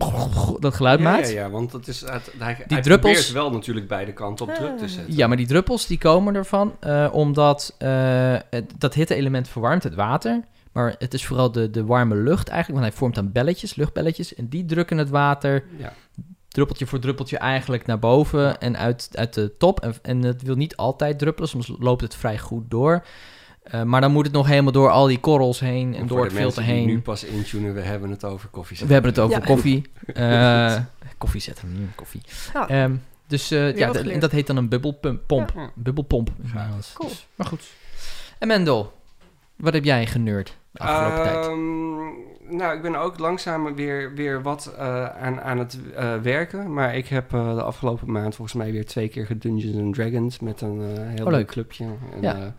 [0.60, 1.30] dat geluid ja, maakt.
[1.32, 4.47] Ja, ja, want dat is, het, hij, Die hij druppels- probeert wel natuurlijk beide kanten
[4.47, 4.89] op druk te Ah.
[4.89, 5.15] zetten.
[5.15, 9.95] Ja, maar die druppels die komen ervan eh, omdat eh, het, dat hitte-element verwarmt het
[9.95, 10.43] water.
[10.71, 14.36] Maar het is vooral de, de warme lucht eigenlijk, want hij vormt dan belletjes, luchtbelletjes.
[14.36, 15.93] En die drukken het water Ja.
[16.60, 19.80] Druppeltje voor druppeltje eigenlijk naar boven en uit, uit de top.
[19.80, 23.06] En, en het wil niet altijd druppelen, soms loopt het vrij goed door.
[23.63, 26.34] Eh, maar dan moet het nog helemaal door al die korrels heen en door het
[26.34, 26.86] filter heen.
[26.86, 28.88] nu pas intunen, we hebben het over koffie.
[28.88, 29.45] We hebben het over Ja.
[29.45, 29.86] koffie.
[30.13, 30.76] Eh
[31.17, 32.22] koffie zetten, mm, koffie.
[32.54, 32.67] Ja.
[32.69, 32.95] Ehm,
[33.28, 35.52] dus eh, ja, wat dat- heet dan een bubbelpomp.
[35.56, 35.69] Ja.
[35.76, 36.30] Bubbelpomp.
[36.93, 37.10] Cool.
[37.10, 37.63] Dus, maar goed.
[38.38, 38.93] En Mendel,
[39.56, 41.45] wat heb jij generd de afgelopen tijd?
[42.50, 46.74] Nou, ik ben ook langzaam weer, weer wat eh, aan, aan het eh, werken.
[46.74, 50.40] Maar ik heb eh, de afgelopen maand volgens mij weer twee keer gedungeons and Dragons
[50.40, 51.48] met een heel Oh, leuk leuk.
[51.48, 51.86] clubje.
[51.86, 52.54] En, Ja.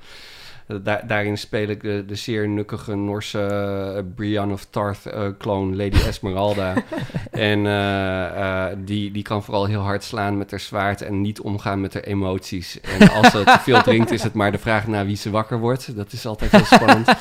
[0.82, 5.76] Da- daarin speel ik de, de zeer nukkige Norse eh, Brienne of Tarth eh clone
[5.76, 6.74] Lady Esmeralda.
[7.30, 11.80] en eh, die, die kan vooral heel hard slaan met haar zwaard en niet omgaan
[11.80, 12.80] met haar emoties.
[12.80, 15.58] En als ze te veel drinkt, is het maar de vraag naar wie ze wakker
[15.58, 15.96] wordt.
[15.96, 17.08] Dat is altijd heel spannend.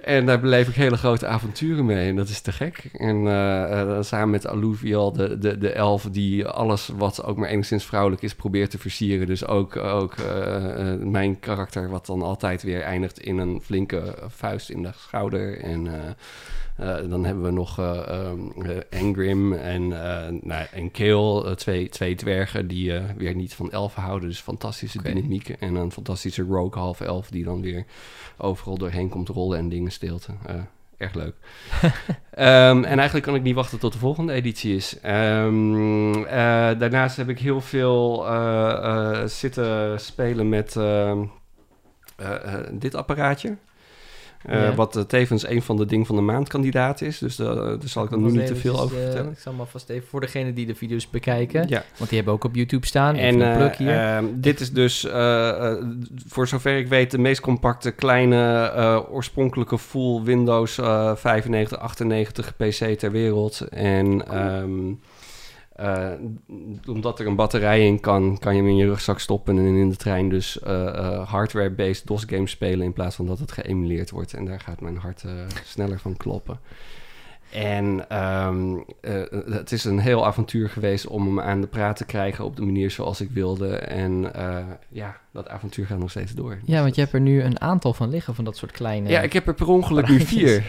[0.00, 2.08] En daar beleef ik hele grote avonturen mee.
[2.08, 2.84] En dat is te gek.
[2.92, 3.24] En
[4.04, 8.34] samen met Alluvial, de, de, de elf die alles wat ook maar enigszins vrouwelijk is,
[8.34, 9.26] probeert te versieren.
[9.26, 10.14] Dus ook, ook
[11.00, 15.60] mijn karakter, wat dan altijd weer eindigt in een flinke vuist in de schouder.
[15.60, 16.10] En eh,
[16.80, 19.88] eh, dan hebben we nog eh ehm, eh, Engrim en,
[20.42, 24.28] nou, en Kale, twee, twee dwergen die weer niet van elfen houden.
[24.28, 25.12] Dus fantastische Oké.
[25.12, 25.48] dynamiek.
[25.48, 27.84] En een fantastische rogue half elf die dan weer
[28.36, 30.28] overal doorheen komt rollen en dingen steelt.
[30.96, 31.34] Erg leuk.
[32.30, 35.00] Ehm, en eigenlijk kan ik niet wachten tot de volgende editie is.
[35.00, 38.24] Ehm, eh, daarnaast heb ik heel veel
[39.26, 40.76] zitten spelen met
[42.72, 43.56] dit apparaatje.
[44.46, 44.74] Eh, Ja.
[44.74, 47.18] Wat eh, tevens een van de ding van de maand kandidaat is.
[47.18, 49.30] Dus eh, daar zal ik dan nu niet te veel over eh, vertellen.
[49.32, 51.68] Ik zal maar vast even voor degenen die de video's bekijken.
[51.68, 51.82] Ja.
[51.96, 53.16] Want die hebben ook op YouTube staan.
[53.16, 53.90] En een eh, hier.
[53.90, 55.76] ehm, dit is dus, eh, eh,
[56.26, 62.56] voor zover ik weet, de meest compacte, kleine, eh, oorspronkelijke full Windows eh 95, 98
[62.56, 63.60] PC ter wereld.
[63.70, 64.92] En ehm,
[65.80, 66.10] eh,
[66.88, 69.88] omdat er een batterij in kan, kan je hem in je rugzak stoppen en in
[69.88, 74.34] de trein dus eh, eh, hardware-based DOS-games spelen in plaats van dat het geëmuleerd wordt.
[74.34, 75.24] En daar gaat mijn hart
[75.64, 76.58] sneller van kloppen.
[77.52, 82.04] En ehm, eh, het is een heel avontuur geweest om hem aan de praat te
[82.04, 83.76] krijgen op de manier zoals ik wilde.
[83.76, 84.32] En
[84.88, 86.58] ja, dat avontuur gaat nog steeds door.
[86.64, 89.08] ja, want je hebt er nu een aantal van liggen, van dat soort kleine...
[89.08, 90.64] Ja, ik heb er per ongeluk nu vier.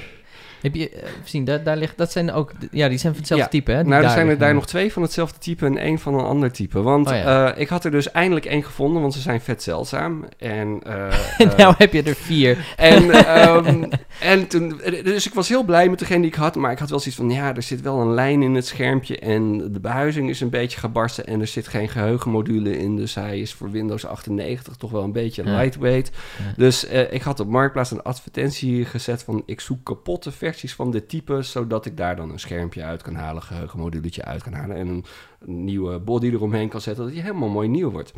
[0.61, 2.51] Heb je gezien, daar, daar ligt, dat zijn ook...
[2.71, 3.51] Ja, die zijn van hetzelfde Ja.
[3.51, 3.81] type, hè?
[3.81, 6.25] die Nou, er zijn er daar nog twee van hetzelfde type en één van een
[6.25, 6.81] ander type.
[6.81, 7.53] Want Oh ja.
[7.53, 10.25] eh, ik had er dus eindelijk één gevonden, want ze zijn vet zeldzaam.
[10.37, 12.73] En, eh, nou heb je er vier.
[12.77, 13.83] En, ehm,
[14.19, 16.89] en toen, dus ik was heel blij met degene die ik had, maar ik had
[16.89, 20.29] wel zoiets van, ja, er zit wel een lijn in het schermpje en de behuizing
[20.29, 24.05] is een beetje gebarsten en er zit geen geheugenmodule in, dus hij is voor Windows
[24.05, 26.11] 98 toch wel een beetje lightweight.
[26.37, 26.53] Ja.
[26.57, 31.41] Dus ik had op Marktplaats een advertentie gezet van, ik zoek kapotte van dit type,
[31.41, 35.05] zodat ik daar dan een schermpje uit kan halen, geheugenmoduletje uit kan halen en een,
[35.45, 38.13] nieuwe body eromheen kan zetten, dat die helemaal mooi nieuw wordt.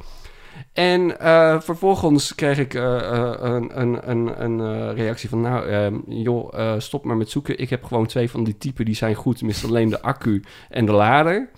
[0.74, 5.42] En uh, vervolgens kreeg ik uh, uh, een, een, een, een reactie van...
[5.42, 7.60] nou, ehm, joh, stop maar met zoeken.
[7.60, 9.42] Ik heb gewoon twee van die typen die zijn goed.
[9.42, 11.50] Mis alleen de accu en de lader.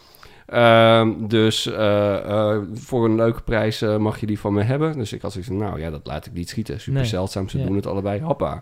[0.46, 1.64] Ehm, dus
[2.74, 4.98] voor een leuke prijs mag je die van me hebben.
[4.98, 6.80] Dus ik had zoiets van, nou ja, dat laat ik niet schieten.
[6.80, 8.62] Super zeldzaam, ze doen het allebei, hoppa.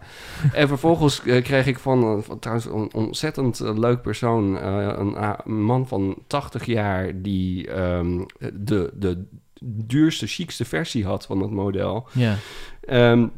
[0.53, 4.55] en vervolgens kreeg ik van, van, trouwens een ontzettend leuk persoon...
[4.63, 8.91] een, een, man van 80 jaar die um, de...
[8.93, 9.23] de
[9.65, 12.07] duurste, chicste versie had van dat model.
[12.11, 12.35] Ja.
[13.11, 13.31] Um,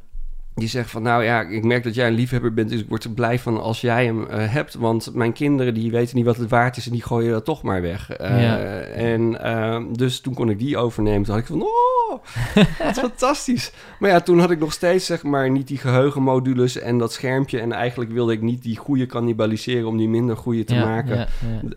[0.55, 3.03] die zegt van, nou ja, ik merk dat jij een liefhebber bent, dus ik word
[3.03, 4.73] er blij van als jij hem uh, hebt.
[4.73, 7.61] Want mijn kinderen, die weten niet wat het waard is en die gooien dat toch
[7.61, 8.19] maar weg.
[8.21, 8.57] Uh, ja.
[8.81, 11.23] En uh, dus toen kon ik die overnemen.
[11.23, 12.23] Toen had ik van, oh,
[12.79, 13.71] dat is fantastisch.
[13.99, 17.59] Maar ja, toen had ik nog steeds, zeg maar, niet die geheugenmodules en dat schermpje.
[17.59, 21.17] En eigenlijk wilde ik niet die goede cannibaliseren om die minder goede te Ja, maken.
[21.17, 21.27] ja.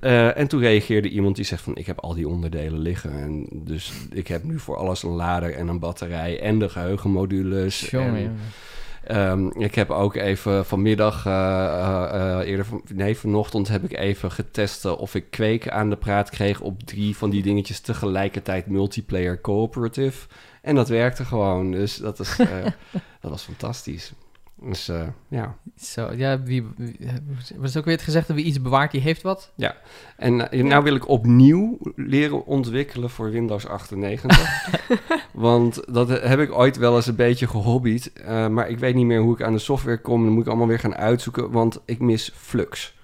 [0.01, 3.13] Eh, en toen reageerde iemand die zegt van, ik heb al die onderdelen liggen.
[3.13, 7.91] En dus ik heb nu voor alles een lader en een batterij en de geheugenmodules.
[7.91, 8.39] En,
[9.05, 13.97] Ehm, ik heb ook even vanmiddag, eh, eh, eh, eerder van, nee, vanochtend heb ik
[13.97, 18.67] even getest of ik kweken aan de praat kreeg op drie van die dingetjes tegelijkertijd
[18.67, 20.27] multiplayer cooperative.
[20.63, 22.37] En dat werkte gewoon, dus dat, is,
[23.21, 24.13] dat was fantastisch.
[24.61, 25.57] Dus eh, ja.
[25.77, 26.97] Zo, ja, wie, wie
[27.57, 29.53] was ook weer het gezegd, wie iets bewaart, die heeft wat?
[30.17, 34.39] En uh, nou wil ik opnieuw leren ontwikkelen voor Windows 98.
[35.33, 38.13] Want dat heb ik ooit wel eens een beetje gehobbied.
[38.21, 40.25] Uh, maar ik weet niet meer hoe ik aan de software kom.
[40.25, 42.98] Dan moet ik allemaal weer gaan uitzoeken, want ik mis Flux.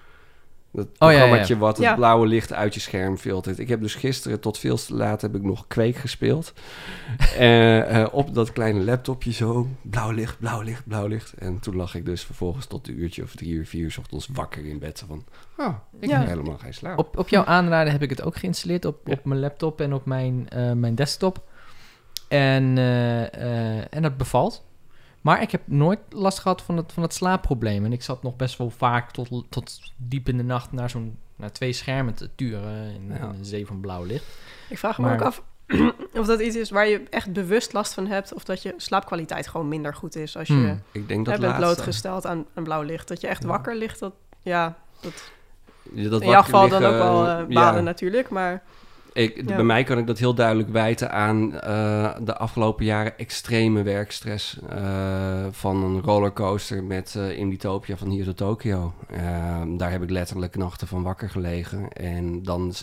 [0.75, 1.57] Dat Oh, ja, ja.
[1.57, 1.95] wat het Ja.
[1.95, 3.59] blauwe licht uit je scherm filtert.
[3.59, 6.53] Ik heb dus gisteren tot veel te laat heb ik nog Quake gespeeld.
[7.37, 9.67] Eh, op dat kleine laptopje zo.
[9.81, 11.33] Blauw licht, blauw licht, blauw licht.
[11.33, 13.97] En toen lag ik dus vervolgens tot een uurtje of drie uur, vier uur 's
[13.97, 15.03] ochtends wakker in bed.
[15.07, 15.23] Van,
[15.57, 16.17] oh, ik Ja.
[16.19, 16.97] heb helemaal geen slaap.
[16.97, 20.05] Op, op jouw aanraden heb ik het ook geïnstalleerd op, op mijn laptop en op
[20.05, 21.43] mijn, eh, mijn desktop.
[22.27, 24.63] En, eh, eh, en dat bevalt.
[25.25, 27.85] Maar ik heb nooit last gehad van het, van het slaapprobleem.
[27.85, 31.17] En ik zat nog best wel vaak tot, tot diep in de nacht naar zo'n
[31.35, 33.15] naar twee schermen te turen in, Ja.
[33.15, 34.25] in een zee van blauw licht.
[34.69, 35.43] Ik vraag me Maar- ook af
[36.19, 38.33] of dat iets is waar je echt bewust last van hebt...
[38.33, 40.81] of dat je slaapkwaliteit gewoon minder goed is als je Hmm.
[40.91, 43.07] Ik denk dat bent blootgesteld aan, aan blauw licht.
[43.07, 43.47] Dat je echt Ja.
[43.47, 45.31] wakker ligt, dat, ja, dat
[45.93, 47.45] Ja, dat in jouw geval dan ook wel ja.
[47.45, 48.29] balen natuurlijk.
[48.29, 48.63] Maar
[49.15, 49.55] Ik, Ja.
[49.55, 54.59] Bij mij kan ik dat heel duidelijk wijten aan eh, de afgelopen jaren extreme werkstress
[54.69, 58.93] eh, van een rollercoaster met eh Inditopia van hier tot Tokio.
[59.09, 61.87] Eh, daar heb ik letterlijk nachten van wakker gelegen.
[61.93, 62.73] En dan,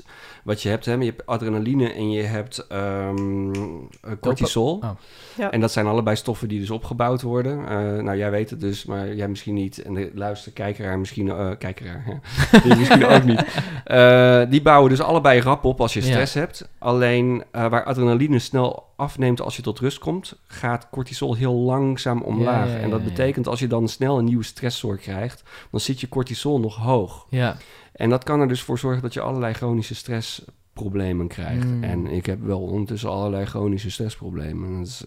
[0.44, 4.74] wat je hebt, hè, je hebt adrenaline en je hebt ehm, eh, cortisol.
[4.74, 4.90] Oh.
[5.36, 5.50] Ja.
[5.50, 7.68] En dat zijn allebei stoffen die dus opgebouwd worden.
[7.68, 9.82] Eh, nou, jij weet het dus, maar jij misschien niet.
[9.82, 12.14] En de luister, kijkeraar misschien, eh kijkeraar, hè?
[12.68, 13.44] die misschien ook niet.
[13.84, 16.21] Eh, die bouwen dus allebei rap op als je Ja.
[16.26, 16.68] Stress hebt.
[16.78, 22.22] Alleen eh, waar adrenaline snel afneemt als je tot rust komt, gaat cortisol heel langzaam
[22.22, 22.68] omlaag.
[22.68, 26.00] Ja, ja, en dat betekent als je dan snel een nieuwe stressor krijgt, dan zit
[26.00, 27.26] je cortisol nog hoog.
[27.28, 27.56] Ja,
[27.92, 31.64] En dat kan er dus voor zorgen dat je allerlei chronische stressproblemen krijgt.
[31.64, 31.84] Mm.
[31.84, 34.78] En ik heb wel ondertussen allerlei chronische stressproblemen.
[34.78, 35.04] Dat is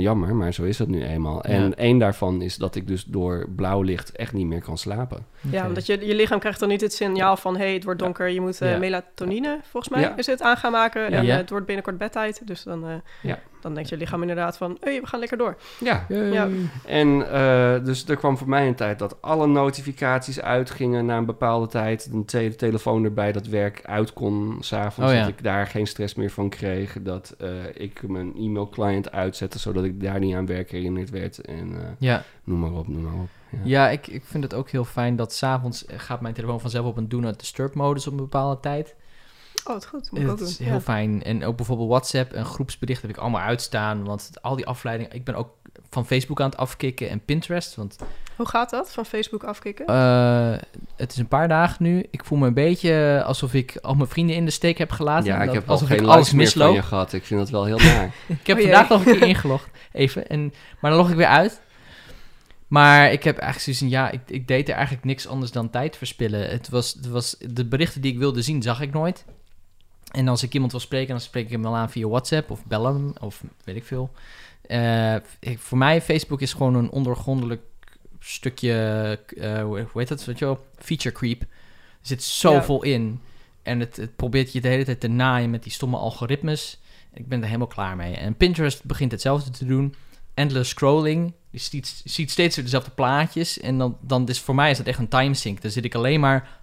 [0.00, 1.42] jammer, maar zo is dat nu eenmaal.
[1.44, 1.74] En Ja.
[1.74, 5.26] één daarvan is dat ik dus door blauw licht echt niet meer kan slapen.
[5.50, 7.56] ja, omdat je, je lichaam krijgt dan niet het signaal van...
[7.56, 8.78] hey, het wordt donker, je moet eh, Ja.
[8.78, 10.16] melatonine, volgens mij, Ja.
[10.16, 11.00] is het, aan gaan maken.
[11.02, 11.08] Ja.
[11.16, 11.32] En Ja.
[11.32, 12.40] eh, het wordt binnenkort bedtijd.
[12.46, 13.38] Dus dan, eh, Ja.
[13.66, 14.76] Dan denkt je lichaam inderdaad van...
[14.80, 15.56] hey, we gaan lekker door.
[15.78, 16.06] Ja.
[16.84, 21.26] En eh, dus er kwam voor mij een tijd dat alle notificaties uitgingen na een
[21.26, 22.08] bepaalde tijd.
[22.12, 25.10] Een tweede telefoon erbij dat werk uit kon s'avonds.
[25.10, 25.20] Oh ja.
[25.20, 26.96] Dat ik daar geen stress meer van kreeg.
[27.00, 31.38] Dat eh, ik mijn e-mail client uitzette zodat ik daar niet aan werk herinnerd werd.
[31.38, 33.28] En eh, Ja, noem maar op, noem maar op.
[33.50, 33.58] Ja.
[33.64, 36.96] ja ik, ik vind het ook heel fijn dat s'avonds gaat mijn telefoon vanzelf op
[36.96, 38.94] een do not disturb modus op een bepaalde tijd.
[39.68, 40.10] Oh, het goed.
[40.10, 40.48] Moet ik ook Het doen.
[40.48, 40.80] is heel Ja.
[40.80, 41.22] fijn.
[41.22, 44.04] En ook bijvoorbeeld WhatsApp en groepsberichten heb ik allemaal uitstaan.
[44.04, 45.12] Want al die afleidingen...
[45.14, 45.48] Ik ben ook
[45.90, 47.74] van Facebook aan het afkicken en Pinterest.
[47.74, 47.96] Want
[48.36, 49.86] Hoe gaat dat, van Facebook afkicken?
[49.86, 50.52] eh,
[50.96, 52.06] het is een paar dagen nu.
[52.10, 55.24] Ik voel me een beetje alsof ik al mijn vrienden in de steek heb gelaten.
[55.26, 56.74] Ja, ik heb al alsof geen ik likes alles meer van misloop.
[56.74, 57.12] je gehad.
[57.12, 58.04] Ik vind dat wel heel naar.
[58.40, 60.28] Ik heb Oh vandaag nog een keer ingelogd, even.
[60.28, 61.60] En, maar dan log ik weer uit.
[62.66, 65.70] Maar ik heb eigenlijk zoiets van, ja, ik, ik deed er eigenlijk niks anders dan
[65.70, 66.48] tijd verspillen.
[66.50, 69.24] Het was, het was, de berichten die ik wilde zien, zag ik nooit.
[70.12, 72.64] En als ik iemand wil spreken, dan spreek ik hem wel aan via WhatsApp of
[72.64, 74.10] bellen hem, of weet ik veel.
[74.66, 77.62] Eh, ik- voor mij, Facebook is gewoon een ondergrondelijk
[78.20, 78.72] stukje,
[79.40, 81.40] eh, hoe heet dat, weet je wel, feature creep.
[81.40, 81.46] Er
[82.02, 83.20] zit zoveel in.
[83.62, 86.78] En het, het probeert je de hele tijd te naaien met die stomme algoritmes.
[87.14, 88.14] Ik ben er helemaal klaar mee.
[88.16, 89.94] En Pinterest begint hetzelfde te doen.
[90.34, 91.32] endless scrolling.
[91.50, 93.60] Je ziet, je ziet steeds weer dezelfde plaatjes.
[93.60, 95.62] En dan, dan is voor mij is dat echt een timesync.
[95.62, 96.58] Dan zit ik alleen maar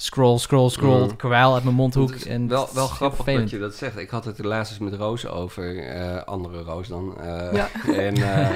[0.00, 1.02] scroll, scroll, scroll.
[1.02, 1.16] Mm.
[1.16, 2.10] kwijl uit mijn mondhoek.
[2.12, 3.42] Het En wel, wel grappig vervelend.
[3.42, 3.98] dat je dat zegt.
[3.98, 5.78] Ik had het er laatst eens met Roos over.
[5.86, 7.20] eh, andere Roos dan.
[7.20, 7.68] eh, Ja.
[8.08, 8.50] En eh,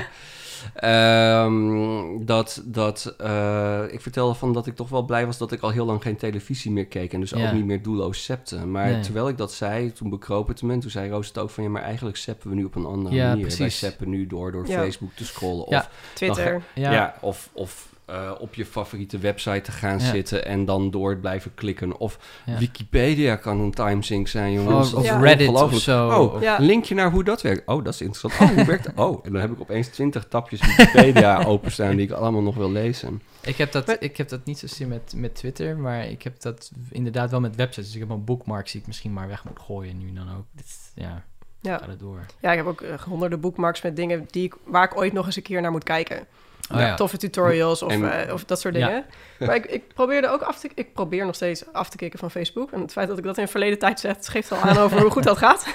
[0.75, 5.61] ehm, dat, dat eh, ik vertelde van dat ik toch wel blij was dat ik
[5.63, 7.13] al heel lang geen televisie meer keek.
[7.13, 7.47] En dus Ja.
[7.49, 8.67] ook niet meer doelloos septe.
[8.67, 9.01] Maar Nee.
[9.01, 10.73] terwijl ik dat zei, toen bekroop het me.
[10.73, 12.87] En toen zei Roos het ook van ja, maar eigenlijk seppen we nu op een
[12.87, 13.47] andere Ja, manier.
[13.47, 13.79] Wij precies.
[13.79, 14.79] seppen nu door, door Ja.
[14.79, 15.67] Facebook te scrollen.
[15.69, 15.79] Ja.
[15.79, 16.63] Of Twitter.
[16.75, 17.15] Ja, ja.
[17.21, 20.05] of, of eh, op je favoriete website te gaan Ja.
[20.11, 21.99] zitten en dan door blijven klikken.
[21.99, 22.59] Of ja.
[22.59, 24.93] Wikipedia kan een timesync zijn, jongens.
[24.93, 25.19] Of, of Ja.
[25.21, 26.09] Reddit of zo.
[26.09, 26.57] Oh, Ja.
[26.59, 27.69] Linkje naar hoe dat werkt.
[27.69, 28.51] Oh, dat is interessant.
[28.51, 32.13] Oh, hoe werkt Oh, en dan heb ik opeens twintig tapjes Wikipedia openstaan die ik
[32.13, 33.23] allemaal nog wil lezen.
[33.41, 36.71] Ik heb dat, ik heb dat niet zozeer met, met Twitter, maar ik heb dat
[36.91, 37.85] inderdaad wel met websites.
[37.87, 40.45] Dus ik heb een bookmark die ik misschien maar weg moet gooien nu dan ook.
[40.53, 41.25] Dit, ja,
[41.61, 41.79] Ja.
[41.79, 42.27] ga er door.
[42.41, 45.27] ja, ik heb ook eh, honderden bookmarks met dingen die ik, waar ik ooit nog
[45.27, 46.27] eens een keer naar moet kijken.
[46.75, 46.95] Oh ja.
[46.95, 48.87] Toffe tutorials of, En- eh, of dat soort Ja.
[48.87, 49.05] dingen.
[49.39, 50.71] Maar ik, ik probeerde ook af te...
[50.75, 52.73] Ik probeer nog steeds af te kicken van Facebook.
[52.73, 54.17] En het feit dat ik dat in verleden tijd zeg...
[54.21, 55.67] geeft al aan over hoe goed dat gaat.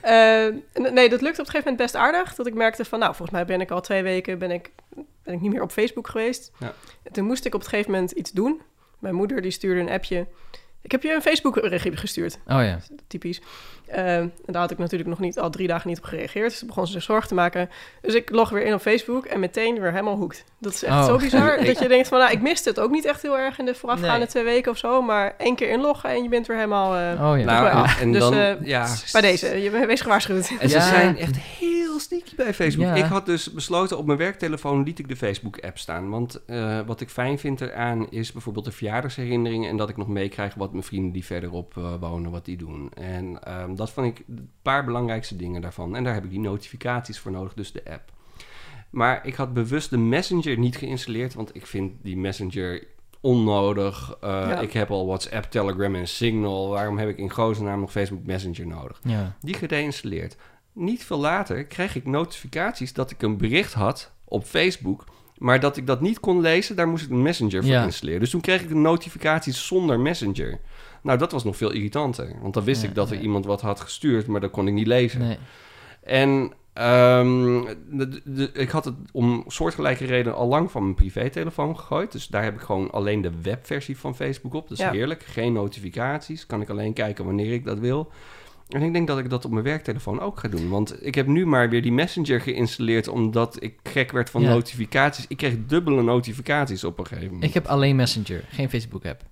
[0.00, 0.46] Eh,
[0.92, 2.34] nee, dat lukt op een gegeven moment best aardig.
[2.34, 2.98] Dat ik merkte van...
[2.98, 4.38] Nou, volgens mij ben ik al twee weken...
[4.38, 4.70] ben ik,
[5.22, 6.52] ben ik niet meer op Facebook geweest.
[6.58, 6.72] Ja.
[7.02, 8.60] En toen moest ik op een gegeven moment iets doen.
[8.98, 10.26] Mijn moeder die stuurde een appje...
[10.82, 12.38] Ik heb je een Facebook-berichtje gestuurd.
[12.46, 12.78] Oh ja.
[13.06, 13.40] Typisch.
[13.86, 16.50] Eh, en daar had ik natuurlijk nog niet al drie dagen niet op gereageerd.
[16.50, 17.68] Dus begon ze zich zorgen te maken.
[18.02, 20.44] Dus ik log weer in op Facebook en meteen weer helemaal hoekt.
[20.58, 21.04] Dat is echt Oh.
[21.04, 21.58] zo bizar.
[21.58, 23.64] Ik- dat je denkt van, nou, ik miste het ook niet echt heel erg in
[23.64, 24.26] de voorafgaande Nee.
[24.26, 25.02] twee weken of zo.
[25.02, 27.44] Maar één keer inloggen en je bent weer helemaal eh, Oh ja.
[27.44, 28.86] Nou, en Dus, dan, eh, ja.
[29.12, 29.62] bij deze.
[29.62, 30.50] Je bent wees gewaarschuwd.
[30.60, 30.82] En ze Ja.
[30.88, 32.86] zijn echt heel sneaky bij Facebook.
[32.86, 32.94] Ja.
[32.94, 36.10] Ik had dus besloten, op mijn werktelefoon liet ik de Facebook-app staan.
[36.10, 39.70] Want eh, wat ik fijn vind eraan is bijvoorbeeld de verjaardagsherinneringen...
[39.70, 42.90] en dat ik nog meekrijg wat mijn vrienden die verderop eh, wonen, wat die doen.
[42.94, 45.96] En ehm, dat vond ik een paar belangrijkste dingen daarvan.
[45.96, 48.12] En daar heb ik die notificaties voor nodig, dus de app.
[48.90, 51.34] Maar ik had bewust de Messenger niet geïnstalleerd...
[51.34, 52.86] want ik vind die Messenger
[53.20, 54.16] onnodig.
[54.20, 54.60] Eh, Ja.
[54.60, 56.68] Ik heb al WhatsApp, Telegram en Signal.
[56.68, 59.00] Waarom heb ik in godsnaam nog Facebook Messenger nodig?
[59.02, 59.36] Ja.
[59.40, 60.36] die geïnstalleerd.
[60.72, 65.04] Niet veel later kreeg ik notificaties dat ik een bericht had op Facebook,
[65.38, 67.84] maar dat ik dat niet kon lezen, daar moest ik een Messenger voor Ja.
[67.84, 68.20] installeren.
[68.20, 70.58] Dus toen kreeg ik de notificaties zonder Messenger.
[71.02, 73.60] Nou, dat was nog veel irritanter, want dan wist Ja, ik dat er iemand wat
[73.60, 75.20] had gestuurd, maar dat kon ik niet lezen.
[75.20, 75.38] Nee.
[76.02, 81.78] En ehm, de- de- ik had het om soortgelijke redenen al lang van mijn privételefoon
[81.78, 82.12] gegooid.
[82.12, 84.68] Dus daar heb ik gewoon alleen de webversie van Facebook op.
[84.68, 84.90] Dat is Ja.
[84.90, 85.22] heerlijk.
[85.22, 86.46] Geen notificaties.
[86.46, 88.10] Kan ik alleen kijken wanneer ik dat wil.
[88.68, 90.68] En ik denk dat ik dat op mijn werktelefoon ook ga doen.
[90.68, 93.08] Want ik heb nu maar weer die Messenger geïnstalleerd...
[93.08, 94.48] omdat ik gek werd van Ja.
[94.48, 95.24] notificaties.
[95.28, 97.44] Ik kreeg dubbele notificaties op een gegeven moment.
[97.48, 99.22] Ik heb alleen Messenger, geen Facebook-app.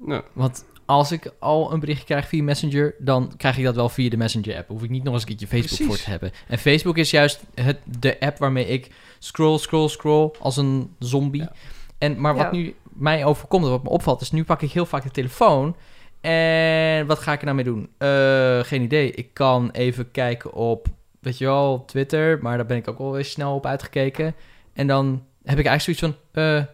[0.00, 3.88] Nou, Want als ik al een berichtje krijg via Messenger, dan krijg ik dat wel
[3.88, 4.68] via de Messenger-app.
[4.68, 5.86] Hoef ik niet nog eens een keertje Facebook Precies.
[5.94, 6.30] voor te hebben.
[6.48, 11.40] En Facebook is juist het, de app waarmee ik scroll, scroll, scroll als een zombie.
[11.42, 11.52] Ja.
[11.98, 12.50] En, maar wat Ja.
[12.58, 15.76] nu mij overkomt, wat me opvalt, is nu pak ik heel vaak de telefoon.
[16.24, 17.88] En wat ga ik er nou mee doen?
[17.98, 19.10] Eh, geen idee.
[19.10, 20.86] Ik kan even kijken op,
[21.20, 22.38] weet je wel, Twitter.
[22.42, 24.34] Maar daar ben ik ook wel weer snel op uitgekeken.
[24.72, 26.00] En dan heb ik eigenlijk zoiets
[26.32, 26.64] van, eh,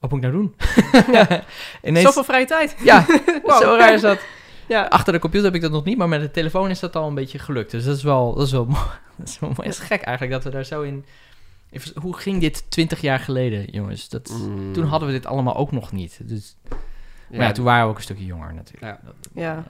[0.00, 0.54] wat moet ik nou doen?
[1.88, 2.76] Ineens, Zoveel vrije tijd.
[2.84, 3.04] ja,
[3.42, 3.58] Wow.
[3.62, 4.18] zo raar is dat.
[4.68, 6.96] Ja, Achter de computer heb ik dat nog niet, maar met de telefoon is dat
[6.96, 7.70] al een beetje gelukt.
[7.70, 8.84] Dus dat is wel, dat is wel mooi.
[9.16, 9.68] Dat is wel mooi.
[9.68, 11.04] Het is gek eigenlijk dat we daar zo in...
[11.94, 14.08] Hoe ging dit 20 jaar geleden, jongens?
[14.08, 16.18] Dat, mm, Toen hadden we dit allemaal ook nog niet.
[16.22, 16.76] Dus, ja,
[17.30, 18.82] maar ja, toen waren we ook een stukje jonger natuurlijk.
[18.84, 18.98] Ja.
[19.04, 19.64] Dat- Ja.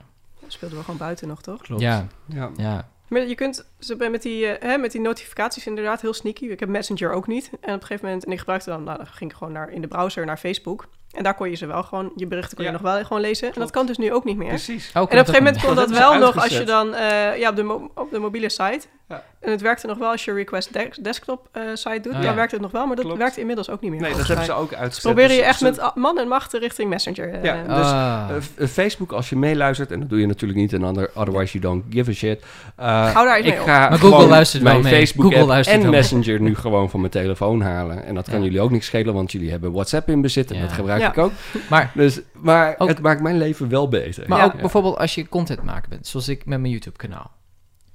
[0.47, 1.61] speelden we gewoon buiten nog, toch?
[1.63, 1.83] klopt.
[1.83, 2.51] Ja, ja.
[2.57, 2.89] ja.
[3.09, 6.47] Maar je kunt ze bij- met die, eh, hè, met die notificaties inderdaad heel sneaky.
[6.47, 7.51] Ik heb Messenger ook niet.
[7.61, 9.71] En op een gegeven moment, en ik gebruikte dan, nou, dan ging ik gewoon naar,
[9.71, 10.87] in de browser naar Facebook.
[11.13, 12.77] En daar kon je ze wel gewoon, je berichten kon je Ja.
[12.77, 13.53] nog wel gewoon lezen.
[13.55, 14.49] En dat kan dus nu ook niet meer.
[14.49, 14.93] Precies.
[14.93, 17.57] En op een gegeven moment kon Dat wel nog als je dan eh, ja, op,
[17.57, 18.81] de op de mobiele site.
[19.09, 19.23] Ja.
[19.41, 22.07] En het werkte nog wel als je request de- desktop eh, site doet.
[22.13, 22.35] Oh, dan ja.
[22.35, 23.21] werkt het nog wel, maar dat Klopt.
[23.21, 24.01] werkt inmiddels ook niet meer.
[24.01, 25.03] Nee, dat hebben ze ook uitgezet.
[25.03, 27.33] Proberen je Dus echt ze- met man en macht richting Messenger.
[27.33, 28.29] eh, Ja, dus- Ah.
[28.57, 31.75] Eh, Facebook, als je meeluistert, en dat doe je natuurlijk niet, en ander, otherwise you
[31.75, 32.45] don't give a shit.
[32.77, 33.67] Eh, Hou daar eens ik mee op.
[33.67, 34.93] ga Maar Google luistert wel mee.
[34.93, 35.91] Facebook Google luistert en mee.
[36.01, 38.05] Messenger nu gewoon van mijn telefoon halen.
[38.05, 38.45] En dat kan Ja.
[38.45, 40.63] jullie ook niks schelen, want jullie hebben WhatsApp in bezit en Ja.
[40.63, 41.09] dat gebruik Ja.
[41.11, 41.33] ik ook.
[41.71, 44.25] maar Dus, maar Ook- het maakt mijn leven wel beter.
[44.29, 44.45] maar Ja.
[44.45, 47.31] ook bijvoorbeeld als je content maken bent, zoals ik met mijn YouTube-kanaal.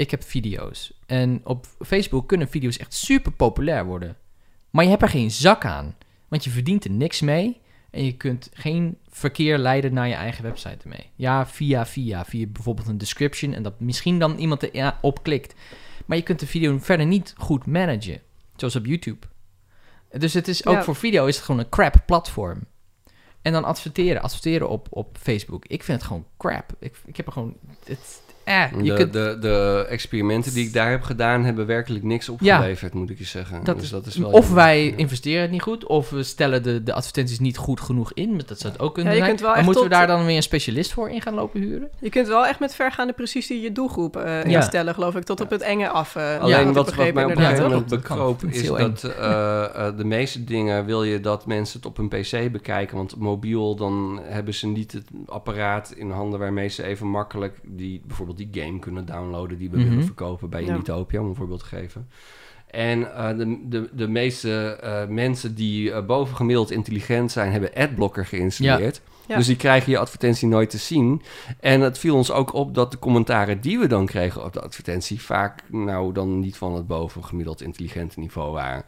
[0.01, 0.93] Ik heb video's.
[1.05, 4.17] En op Facebook kunnen video's echt super populair worden.
[4.69, 5.95] Maar je hebt er geen zak aan.
[6.27, 7.61] Want je verdient er niks mee.
[7.91, 11.09] En je kunt geen verkeer leiden naar je eigen website ermee.
[11.15, 12.25] Ja, via, via.
[12.25, 13.53] Via bijvoorbeeld een description.
[13.53, 15.55] En dat misschien dan iemand er ja, op klikt.
[16.05, 18.21] Maar je kunt de video verder niet goed managen.
[18.55, 19.27] Zoals op YouTube.
[20.17, 20.83] Dus het is ook Ja.
[20.83, 22.59] voor video is het gewoon een crap platform.
[23.41, 24.21] En dan adverteren.
[24.21, 25.65] Adverteren op, op Facebook.
[25.65, 26.75] Ik vind het gewoon crap.
[26.79, 27.55] Ik, ik heb er gewoon...
[27.85, 32.03] Het, eh, je de, kunt, de, de experimenten die ik daar heb gedaan, hebben werkelijk
[32.03, 33.63] niks opgeleverd, moet ik je zeggen.
[33.63, 34.55] Dat dus is- dat is wel of jammer.
[34.55, 34.95] wij Ja.
[34.97, 38.29] investeren het niet goed, of we stellen de, de advertenties niet goed genoeg in.
[38.29, 39.29] maar Dat zou het ook kunnen Ja, je zijn.
[39.35, 41.61] kunt wel Maar echt moeten we daar dan weer een specialist voor in gaan lopen
[41.61, 41.89] huren?
[41.99, 44.43] Je kunt wel echt met vergaande precisie je doelgroep eh, Ja.
[44.43, 46.15] instellen, geloof ik, tot op het enge af.
[46.15, 49.97] eh, Alleen had ik wat, wat mij op een gegeven moment bekroop is dat eh,
[49.97, 52.97] de meeste dingen wil je dat mensen het op een pc bekijken.
[52.97, 58.01] Want mobiel, dan hebben ze niet het apparaat in handen waarmee ze even makkelijk die,
[58.05, 59.89] bijvoorbeeld die game kunnen downloaden die we Mhm.
[59.89, 60.67] willen verkopen bij Ja.
[60.71, 62.07] Inditopia, om een voorbeeld te geven.
[62.69, 68.25] En eh, de, de, de meeste eh, mensen die eh, bovengemiddeld intelligent zijn, hebben adblocker
[68.25, 69.01] geïnstalleerd.
[69.27, 69.35] Ja.
[69.37, 71.21] Dus die krijgen je advertentie nooit te zien.
[71.59, 74.61] En het viel ons ook op dat de commentaren die we dan kregen op de
[74.61, 75.21] advertentie...
[75.21, 78.83] vaak nou dan niet van het bovengemiddeld intelligente niveau waren.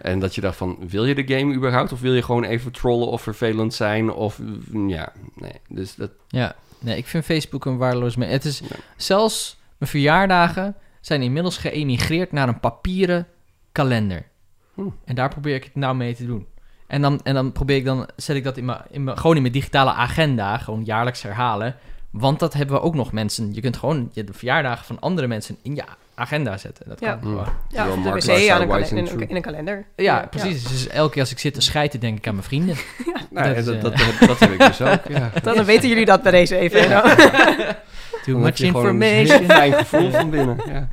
[0.00, 1.92] En dat je dacht van, wil je de game überhaupt?
[1.92, 4.10] Of wil je gewoon even trollen of vervelend zijn?
[4.12, 4.40] Of
[4.86, 5.52] ja, nee.
[5.68, 8.14] Dus dat, Ja, nee, ik vind Facebook een waardeloos...
[8.14, 8.66] Het is Ja.
[8.96, 13.26] zelfs mijn verjaardagen zijn inmiddels geëmigreerd naar een papieren
[13.72, 14.26] kalender.
[14.74, 14.82] Hm.
[15.04, 16.46] En daar probeer ik het nou mee te doen.
[16.86, 19.36] En dan, en dan probeer ik dan, zet ik dat in mijn, in mijn, gewoon
[19.36, 21.76] in mijn digitale agenda, gewoon jaarlijks herhalen.
[22.10, 23.54] Want dat hebben we ook nog mensen.
[23.54, 25.84] Je kunt gewoon je de verjaardagen van andere mensen in je
[26.18, 26.84] agenda zetten.
[26.88, 27.18] Dat kan Ja.
[27.22, 27.46] gewoon.
[27.68, 29.86] Ja, Wel of de wc aan een in, een, in een kalender.
[29.96, 30.64] Ja, precies.
[30.68, 32.76] Dus elke keer als ik zit te schijten, denk ik aan mijn vrienden.
[33.30, 35.30] nou, Dat dat, is, dat, eh, dat, heb, dat heb ik dus ook, ja.
[35.54, 36.88] Dan, weten jullie dat bij deze even.
[36.88, 37.08] nou.
[38.24, 39.38] Too much je gewoon een information.
[39.38, 40.60] heel fijn gevoel van binnen.
[40.66, 40.88] Ja.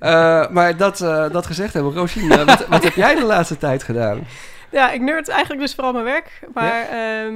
[0.00, 3.56] Eh, maar dat, eh, dat gezegd hebben, Rosien, eh, wat, wat heb jij de laatste
[3.58, 4.26] tijd gedaan?
[4.70, 6.40] Ja, ik nerd eigenlijk dus vooral mijn werk.
[6.54, 7.34] Maar ehm,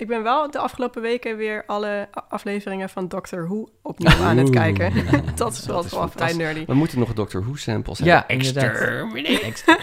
[0.00, 4.50] ik ben wel de afgelopen weken weer alle afleveringen van Doctor Who opnieuw aan het
[4.50, 4.92] kijken.
[5.36, 6.64] dat is wel, Dat is wel vrij nerdy.
[6.66, 8.36] We moeten nog Doctor Who samples Ja, hebben.
[8.36, 8.64] inderdaad.
[8.64, 9.62] Exterminate.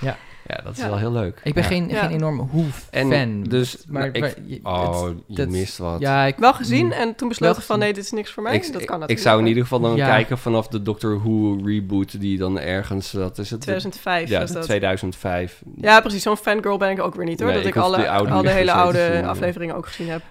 [0.00, 0.16] Ja,
[0.64, 0.88] dat is Ja.
[0.88, 1.40] wel heel leuk.
[1.44, 1.68] Ik ben Ja.
[1.68, 2.00] geen, Ja.
[2.02, 3.12] geen enorme Who-fan.
[3.12, 6.00] En dus, maar, nou, ik- maar je- Oh, het- je dat- mist wat.
[6.00, 8.54] Ja, ik, Wel gezien en toen besloten van nee, dit is niks voor mij.
[8.54, 9.10] ik, dat kan ik- natuurlijk.
[9.10, 10.06] ik zou in ieder geval dan Ja.
[10.08, 13.60] kijken vanaf de Doctor Who reboot die dan ergens, dat is het?
[13.60, 14.62] 2005 ja, was dat.
[14.62, 15.62] 2005.
[15.76, 16.22] Ja, precies.
[16.22, 17.48] Zo'n fangirl ben ik ook weer niet hoor.
[17.48, 19.20] Nee, dat ik alle, oude al de hele oude ja.
[19.28, 20.22] afleveringen ook gezien heb.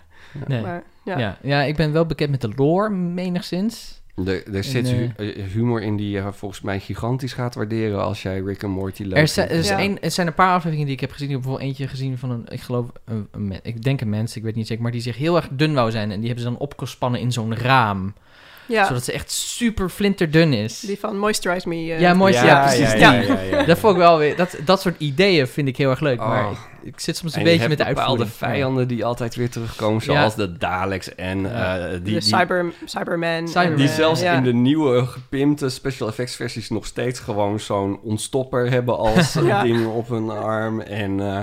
[0.48, 0.62] nee.
[0.62, 1.18] Maar ja.
[1.18, 1.38] ja.
[1.42, 1.62] Ja.
[1.62, 4.02] ik ben wel bekend met de lore, menigszins.
[4.26, 8.04] Er, er zit En, hu- eh, humor in die je volgens mij gigantisch gaat waarderen
[8.04, 9.78] als jij Rick en Morty leuk Er, zijn, er, Ja.
[9.78, 11.28] één- er zijn een paar afleveringen die ik heb gezien.
[11.28, 14.36] Ik heb bijvoorbeeld eentje gezien van een, ik geloof, een, een ik denk een mens,
[14.36, 16.12] ik weet niet zeker, maar die zich heel erg dun wou zijn.
[16.12, 18.14] En die hebben ze dan opgespannen in zo'n raam.
[18.68, 20.80] Ja, Zodat ze echt super flinterdun is.
[20.80, 21.76] die van Moisturize Me.
[21.76, 22.14] eh, Ja.
[22.44, 22.94] Ja, precies.
[22.94, 23.28] Ja, die.
[23.28, 23.64] ja, ja, ja.
[23.66, 26.20] Dat vond ik wel weer, dat, dat soort ideeën vind ik heel erg leuk.
[26.22, 26.28] Oh.
[26.28, 26.58] Maar ik,
[26.88, 30.02] ik zit soms een En je beetje met de bepaalde vijanden die altijd weer terugkomen,
[30.06, 30.14] Ja.
[30.14, 31.78] zoals de Daleks en Ja.
[31.78, 33.48] eh, die, de die, Cyber, Cyberman.
[33.48, 33.72] Cyberman.
[33.72, 34.34] en, die eh, zelfs ja.
[34.38, 39.64] in de nieuwe gepimpte special effects versies nog steeds gewoon zo'n ontstopper hebben als Ja.
[39.64, 40.82] ding op hun arm.
[40.82, 41.40] En eh,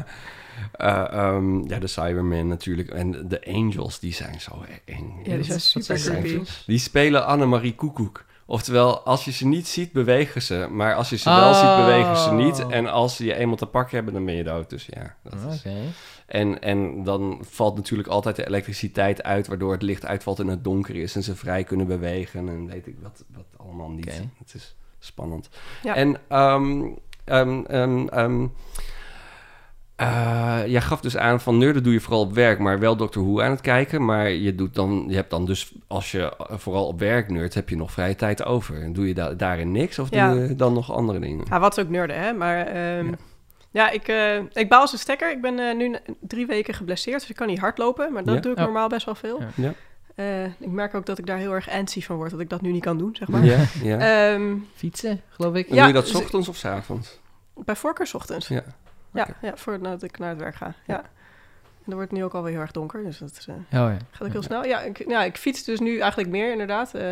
[0.73, 2.91] eh, ehm, ja, de Cyberman natuurlijk.
[2.91, 5.21] En de Angels, die zijn zo eng.
[5.25, 6.45] Ja, die zijn super zijn creepy.
[6.67, 8.25] Die spelen Annemarie Koekoek.
[8.47, 10.67] Oftewel, als je ze niet ziet, bewegen ze.
[10.71, 12.65] Maar als je ze wel ziet, bewegen ze niet.
[12.65, 12.75] Oh.
[12.75, 14.71] En als ze je eenmaal te pakken hebben, dan ben je dood.
[14.71, 15.59] Dus ja, dat is...
[15.59, 15.77] Oké.
[16.27, 19.47] En, en dan valt natuurlijk altijd de elektriciteit uit...
[19.47, 21.17] waardoor het licht uitvalt en het donker is...
[21.17, 24.23] en ze vrij kunnen bewegen en weet ik wat, wat allemaal niet.
[24.39, 25.49] Het is spannend.
[25.83, 25.95] Ja.
[25.95, 26.85] En ehm
[27.25, 28.47] ehm ehm
[29.97, 33.23] eh, jij gaf dus aan van nerden doe je vooral op werk, maar wel Doctor
[33.23, 34.05] Who aan het kijken.
[34.05, 37.69] Maar je, doet dan, je hebt dan dus, als je vooral op werk nerd, heb
[37.69, 38.83] je nog vrije tijd over.
[38.83, 40.33] En doe je da daarin niks of Ja.
[40.33, 41.45] doe je dan nog andere dingen?
[41.49, 42.33] Ja, wat ook nerden, hè.
[42.33, 43.15] Maar ehm, Ja.
[43.71, 43.91] ja.
[43.91, 45.31] ik, eh, ik baal als een stekker.
[45.31, 48.13] Ik ben eh, nu drie weken geblesseerd, dus ik kan niet hardlopen.
[48.13, 48.41] Maar dat Ja.
[48.41, 49.41] doe ik normaal best wel veel.
[49.41, 49.49] Ja.
[49.55, 49.73] Ja.
[50.15, 52.61] Eh, ik merk ook dat ik daar heel erg antsy van word, dat ik dat
[52.61, 53.45] nu niet kan doen, zeg maar.
[53.45, 54.33] Ja, ja.
[54.33, 55.69] Ehm, Fietsen, geloof ik.
[55.69, 57.21] en ja, doe je dat 's dus- ochtends of 's avonds?
[57.65, 58.49] bij voorkeur 's ochtends.
[58.49, 58.63] Ja.
[59.15, 60.75] Ja, ja voordat ik naar het werk ga.
[60.87, 60.99] Ja.
[60.99, 63.63] En dan wordt het nu ook alweer heel erg donker, dus dat is, eh, Oh
[63.71, 63.97] ja.
[64.11, 64.65] gaat ook heel snel.
[64.65, 66.95] Ja ik, ja, ik fiets dus nu eigenlijk meer, inderdaad.
[66.95, 67.03] Eh,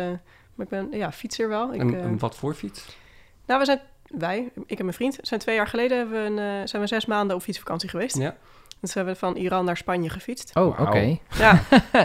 [0.55, 1.73] maar ik ben ja, fietser wel.
[1.73, 2.97] Ik, en, eh, en wat voor fiets?
[3.45, 6.61] nou, we zijn, wij, ik en mijn vriend, zijn twee jaar geleden hebben we een,
[6.61, 8.17] eh, zijn we zes maanden op fietsvakantie geweest.
[8.17, 8.35] Ja.
[8.83, 10.51] Dus we hebben van Iran naar Spanje gefietst.
[10.55, 11.17] Oh, oké.
[11.37, 11.63] Ja,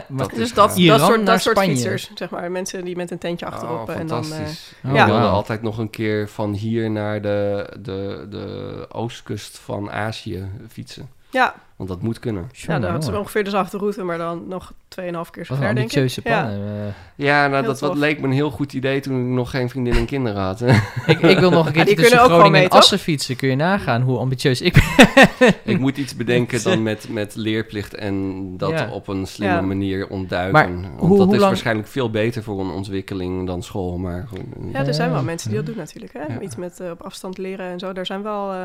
[0.09, 2.51] Maar- is dus dat, dat soort, dat soort fietsers, zeg maar.
[2.51, 3.89] Mensen die met een tentje achterop.
[3.89, 4.39] Oh, en dan, eh.
[4.41, 5.01] Oh, Ja.
[5.01, 5.33] Ik wilde wauw.
[5.33, 11.11] altijd nog een keer van hier naar de, de, de oostkust van Azië fietsen.
[11.31, 12.51] Ja, Want dat moet kunnen.
[12.53, 15.79] ja, dat is ongeveer dezelfde route, maar dan nog 2,5 keer zo ver, denk ik.
[15.79, 16.41] ambitieuze Ja.
[16.43, 16.67] plannen.
[16.87, 19.69] Eh, Ja, nou, dat, dat leek me een heel goed idee toen ik nog geen
[19.71, 20.61] vriendin en kinderen had.
[21.07, 22.79] ik, ik wil nog een keer tussen kunnen ook gewoon Groningen mee, en toch?
[22.79, 23.37] Assen fietsen.
[23.37, 25.55] Kun je nagaan hoe ambitieus ik ben.
[25.75, 28.89] ik moet iets bedenken dan met, met leerplicht en dat Ja.
[28.91, 29.61] op een slimme Ja.
[29.61, 30.53] manier ontduiken.
[30.53, 33.99] Maar Want hoe- dat hoe is lang- waarschijnlijk veel beter voor een ontwikkeling dan school.
[33.99, 36.13] Maar gewoon, Ja, er zijn wel mensen die dat doen natuurlijk.
[36.13, 36.35] Hè?
[36.35, 36.41] Ja.
[36.41, 37.93] Iets met eh, op afstand leren en zo.
[37.93, 38.59] Daar zijn wel eh,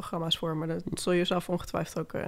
[0.00, 2.26] programma's voor, maar dat zul je zelf ongetwijfeld ook, eh,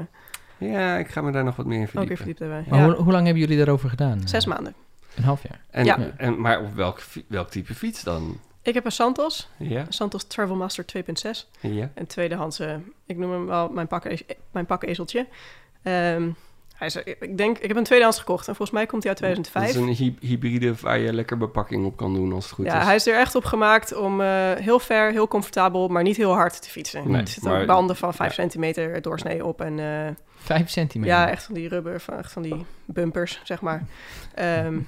[0.59, 2.17] ja, ik ga me daar nog wat meer in ook weer verdiepen.
[2.37, 2.65] verdiept hebben.
[2.69, 2.85] Maar Ja.
[2.95, 4.29] hoe, hoe lang hebben jullie daarover gedaan?
[4.29, 4.75] Zes maanden.
[5.17, 5.61] Een half jaar.
[5.71, 5.99] En, Ja.
[6.17, 8.41] en, maar op welk, welk type fiets dan?
[8.63, 11.51] Ik heb een Santos, Ja, een Santos Travelmaster 2.6.
[11.61, 11.91] ja.
[11.95, 12.75] Een tweedehands, eh,
[13.07, 15.27] ik noem hem wel mijn, pakke, mijn pakkezeltje.
[15.83, 16.31] Ehm
[16.81, 19.21] hij is, ik denk, ik heb een tweedehands gekocht en volgens mij komt hij uit
[19.21, 19.91] Dat 2005.
[19.93, 22.79] is een hy- hybride waar je lekker bepakking op kan doen als het goed ja,
[22.81, 22.85] is.
[22.87, 26.33] hij is er echt op gemaakt om eh, heel ver, heel comfortabel, maar niet heel
[26.35, 27.11] hard te fietsen.
[27.11, 28.35] Nee, er zitten maar- banden van 5 ja.
[28.35, 31.15] centimeter doorsnee op en eh, Vijf centimeter.
[31.17, 33.85] ja, echt van die rubber, van, echt van die bumpers, zeg maar.
[34.35, 34.79] Ehm,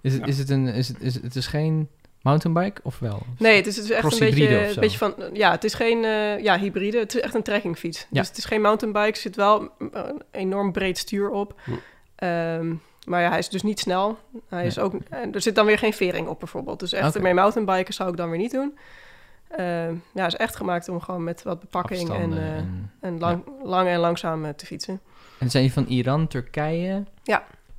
[0.00, 0.26] Is het, Ja.
[0.28, 0.66] is het een...
[0.66, 1.88] Is het, is het, het is geen
[2.26, 3.22] mountainbike of wel?
[3.38, 6.04] nee, het is, het is echt een beetje, een beetje van, ja, het is geen
[6.04, 8.06] eh, ja, hybride, het is echt een trekkingfiets.
[8.10, 8.20] Ja.
[8.20, 11.60] Dus het is geen mountainbike, er zit wel een enorm breed stuur op.
[11.64, 11.70] Hm.
[12.16, 12.74] Ehm,
[13.06, 14.18] maar ja, hij is dus niet snel.
[14.48, 16.80] Hij is ook, en er zit dan weer geen vering op bijvoorbeeld.
[16.80, 17.16] Dus echt Oké.
[17.16, 18.78] ermee mountainbiken zou ik dan weer niet doen.
[19.48, 23.44] Ehm, ja, is echt gemaakt om gewoon met wat bepakking en, eh, en, en lang,
[23.62, 25.00] lang en langzaam eh, te fietsen.
[25.38, 27.04] en zijn die van Iran, Turkije,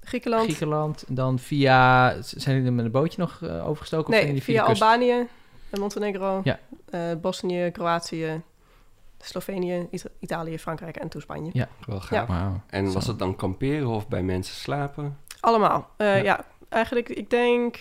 [0.07, 2.09] Griekenland, Griekenland, dan via...
[2.21, 4.13] Zijn jullie er met een bootje nog eh, overgestoken?
[4.13, 4.81] of nee, via kust?
[4.81, 5.27] Albanië,
[5.69, 6.59] en Montenegro, Ja.
[6.89, 8.41] eh, Bosnië, Kroatië,
[9.19, 11.49] Slovenië, Ita- Italië, Frankrijk en toen Spanje.
[11.53, 11.67] Ja.
[11.85, 12.29] Wel gaaf.
[12.69, 15.17] En was het dan kamperen of bij mensen slapen?
[15.39, 15.89] Allemaal.
[15.97, 16.23] Eh, Ja.
[16.23, 16.45] ja.
[16.69, 17.79] eigenlijk, ik denk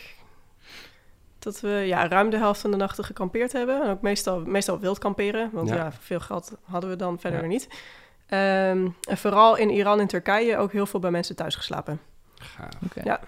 [1.39, 3.83] dat we ja, ruim de helft van de nachten gekampeerd hebben.
[3.83, 5.75] En ook meestal, meestal wild kamperen, want Ja.
[5.75, 5.93] ja.
[5.93, 7.47] veel geld hadden we dan verder Ja.
[7.47, 7.69] niet.
[8.27, 12.01] Ehm, en vooral in Iran en Turkije ook heel veel bij mensen thuis geslapen.
[12.39, 13.05] Gaaf.
[13.05, 13.21] Ja.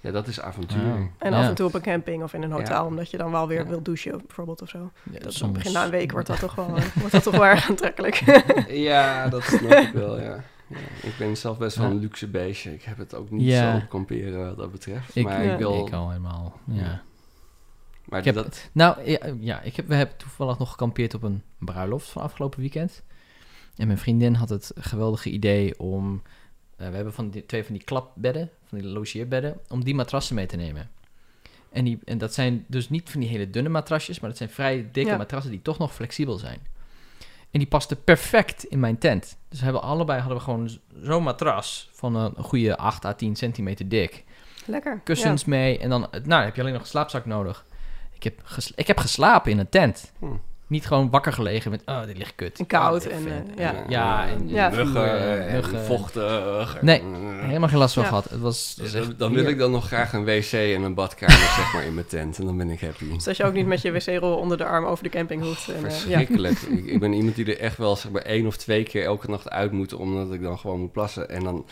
[0.00, 1.10] Ja, dat is avontuur.
[1.18, 1.40] En Ja.
[1.40, 2.84] af en toe op een camping of in een hotel, Ja.
[2.86, 3.66] omdat je dan wel weer Ja.
[3.68, 4.90] wilt douchen bijvoorbeeld of zo.
[5.10, 7.32] Ja, Dat soms- begin na een week wordt dat toch wel, eh, wordt dat toch
[7.36, 8.14] wel erg aantrekkelijk.
[8.88, 10.44] Ja, dat snap ik wel, ja.
[10.66, 10.76] ja.
[11.02, 12.72] Ik ben zelf best wel een luxe beestje.
[12.74, 13.70] Ik heb het ook niet Ja.
[13.72, 15.16] zo op kamperen wat dat betreft.
[15.16, 15.52] Ik, maar Ja.
[15.52, 15.86] ik wil...
[15.86, 16.82] ik al helemaal, ja.
[16.82, 17.02] Ja.
[18.04, 18.68] Maar Ik heb- dat...
[18.72, 22.60] Nou, ja, ja ik heb, we hebben toevallig nog gekampeerd op een bruiloft van afgelopen
[22.60, 23.02] weekend.
[23.76, 26.22] En mijn vriendin had het geweldige idee om...
[26.78, 30.34] eh, we hebben van die, twee van die klapbedden, van die logeerbedden, om die matrassen
[30.34, 30.90] mee te nemen.
[31.72, 34.50] En, die, en dat zijn dus niet van die hele dunne matrasjes, maar dat zijn
[34.50, 35.16] vrij dikke Ja.
[35.16, 36.58] matrassen die toch nog flexibel zijn.
[37.50, 39.36] En die pasten perfect in mijn tent.
[39.48, 40.70] Dus we hebben allebei hadden we gewoon
[41.02, 44.24] zo'n matras van een, een goede 8 à 10 centimeter dik
[44.66, 45.00] Lekker.
[45.04, 45.78] kussens mee.
[45.78, 47.64] En dan, nou, dan heb je alleen nog een slaapzak nodig.
[48.14, 48.42] Ik heb,
[48.74, 50.12] ik heb geslapen in een tent.
[50.18, 50.26] Hm.
[50.68, 52.58] Niet gewoon wakker gelegen met, oh, dit ligt kut.
[52.58, 53.74] En koud Oh, en, eh, ja.
[53.88, 54.72] Ja, en Ja.
[54.72, 54.92] en
[55.52, 55.84] muggen.
[55.84, 56.78] vochtig.
[56.82, 57.02] Nee,
[57.40, 58.08] Helemaal geen last van Ja.
[58.08, 58.24] gehad.
[58.30, 60.82] Het was, het was Dus echt dan, wil ik dan nog graag een wc en
[60.82, 62.38] een badkamer zeg maar in mijn tent.
[62.38, 63.12] En dan ben ik happy.
[63.12, 65.68] Dus dat je ook niet met je wc-rol onder de arm over de camping hoeft.
[65.68, 65.90] En, eh, ja.
[65.90, 66.58] Verschrikkelijk.
[66.78, 69.30] ik, ik ben iemand die er echt wel zeg maar één of twee keer elke
[69.30, 71.28] nacht uit moet, omdat ik dan gewoon moet plassen.
[71.28, 71.66] En dan,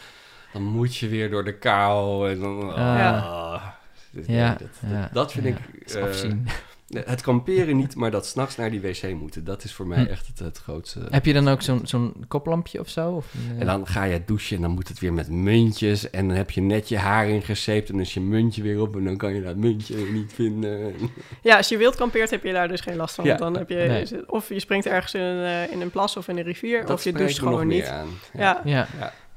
[0.53, 2.31] dan moet je weer door de kou.
[2.31, 3.19] En dan, Ja.
[3.19, 3.63] ah.
[4.11, 5.55] Dus nee, Ja, dat, dat, ja, dat vind ja.
[5.97, 6.03] ik...
[6.03, 6.47] Afzien.
[6.89, 9.45] Het kamperen niet, maar dat s'nachts naar die wc moeten.
[9.45, 10.11] Dat is voor mij Hm.
[10.11, 11.01] echt het, het grootste.
[11.11, 13.11] Heb je dan ook zo'n zo'n koplampje of zo?
[13.11, 16.11] Of een, eh, En dan ga je douchen en dan moet het weer met muntjes.
[16.11, 18.97] En dan heb je net je haar ingezeept en dan is je muntje weer op.
[18.97, 20.95] En dan kan je dat muntje weer niet vinden.
[21.43, 23.25] Ja, als je wild kampeert heb je daar dus geen last van.
[23.25, 23.37] Ja.
[23.37, 24.31] Dan heb je, Nee.
[24.31, 26.91] of je springt ergens in een, eh, in een plas of in een rivier, Dat
[26.91, 27.87] of je doucht gewoon meer niet.
[27.89, 28.09] aan.
[28.33, 28.87] Ja, Ja,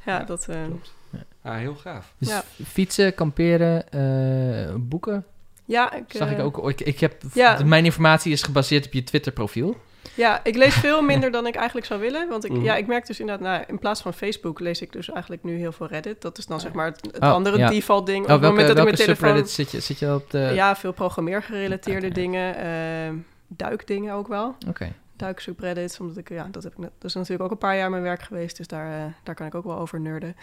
[0.06, 0.48] ja, dat...
[0.48, 0.94] eh, Klopt.
[1.42, 2.14] Ah, heel gaaf.
[2.18, 2.44] dus Ja.
[2.66, 5.26] fietsen, kamperen, eh, boeken.
[5.70, 6.70] Ja, ik, Zag ik eh, ook.
[6.70, 7.64] Ik, ik heb, ja.
[7.66, 9.76] Mijn informatie is gebaseerd op je Twitter profiel.
[10.14, 12.30] Ja, ik lees veel minder dan ik eigenlijk zou willen.
[12.30, 12.64] Want ik, Mhm.
[12.64, 15.58] ja, ik merk dus inderdaad, nou, in plaats van Facebook lees ik dus eigenlijk nu
[15.58, 16.22] heel veel Reddit.
[16.22, 17.70] Dat is dan zeg maar het, het Oh, andere ja.
[17.70, 18.20] default ding.
[18.24, 19.48] Op Oh, het welke, moment dat ik welke mijn telefoon...
[19.48, 20.52] zit je, zit je op de...
[20.54, 22.56] Ja, veel programmeergerelateerde dingen.
[22.56, 23.14] eh,
[23.48, 24.56] duikdingen ook wel.
[24.68, 24.92] Oké.
[25.16, 27.90] Duiksubreddits, omdat ik, ja, dat heb ik net, dat is natuurlijk ook een paar jaar
[27.90, 28.58] mijn werk geweest.
[28.58, 30.36] Dus daar, eh, daar kan ik ook wel over nerden.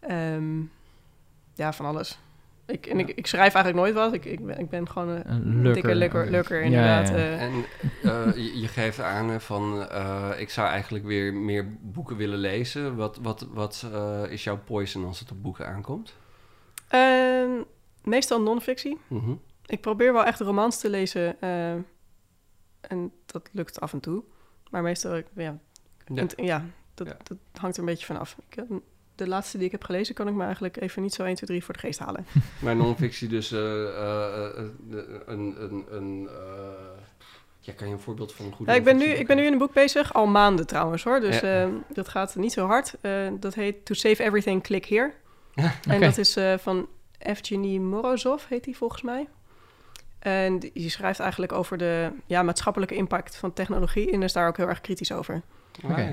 [0.00, 0.60] Ehm,
[1.54, 2.18] ja, van alles.
[2.66, 4.12] Ik, en ik, ik schrijf eigenlijk nooit wat.
[4.12, 5.72] Ik, ik, ben, ik ben gewoon een Een lurker.
[5.74, 7.08] dikke lukker, lukker Ja, inderdaad.
[7.08, 7.14] ja.
[7.14, 7.42] eh.
[7.42, 7.52] En
[8.02, 12.38] eh, je, je geeft aan hè, van, eh, ik zou eigenlijk weer meer boeken willen
[12.38, 12.96] lezen.
[12.96, 16.14] Wat, wat, wat eh, is jouw poison als het op boeken aankomt?
[16.88, 17.50] Ehm,
[18.04, 18.98] meestal non-fictie.
[19.06, 19.32] Mhm.
[19.66, 21.40] Ik probeer wel echt romans te lezen.
[21.40, 21.72] eh,
[22.80, 24.22] en dat lukt af en toe.
[24.70, 25.58] Maar meestal, ik- ja,
[26.36, 26.64] Ja.
[26.94, 27.16] dat, Ja.
[27.22, 28.36] dat hangt er een beetje vanaf.
[28.48, 28.80] Ik, heb-
[29.14, 31.48] de laatste die ik heb gelezen, kan ik me eigenlijk even niet zo 1, 2,
[31.48, 32.26] 3 voor de geest halen.
[32.62, 34.64] Maar non-fictie dus eh, eh, eh,
[35.26, 35.54] een...
[35.58, 36.28] een, een
[37.60, 39.44] ja, kan je een voorbeeld van een goede Ja, ik, ben nu, ik ben nu
[39.44, 41.20] in een boek bezig, al maanden trouwens hoor.
[41.20, 41.68] Dus Ja.
[41.92, 42.94] dat gaat niet zo hard.
[43.40, 45.12] Dat heet To Save Everything, Click Here.
[45.54, 45.74] Ja.
[45.88, 46.88] En dat is van
[47.18, 49.28] Evgeny Morozov, heet hij volgens mij.
[50.18, 54.48] En die die schrijft eigenlijk over de ja, maatschappelijke impact van technologie en is daar
[54.48, 55.42] ook heel erg kritisch over.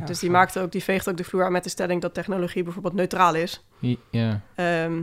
[0.05, 0.39] Dus die, gaaf.
[0.39, 3.35] maakt ook, die veegt ook de vloer aan met de stelling dat technologie bijvoorbeeld neutraal
[3.35, 3.65] is.
[4.09, 4.41] Ja.
[4.55, 5.01] Ehm,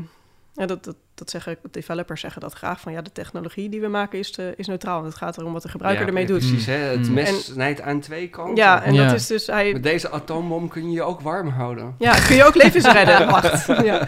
[0.58, 3.88] Ja, dat, dat, dat zeggen developers zeggen dat graag van ja, de technologie die we
[3.88, 4.94] maken is, eh, is neutraal.
[5.00, 6.38] Want het gaat erom wat de gebruiker Ja, ermee doet.
[6.38, 6.72] Precies, hè?
[6.72, 7.14] het Mm.
[7.14, 8.56] mes En- snijdt aan twee kanten.
[8.56, 9.04] Ja, en Ja.
[9.06, 9.72] dat is dus hij.
[9.72, 11.94] Met deze atoombom kun je je ook warm houden.
[11.98, 13.26] Ja, kun je ook levens redden.
[13.28, 13.66] Wacht.
[13.66, 13.98] Ja.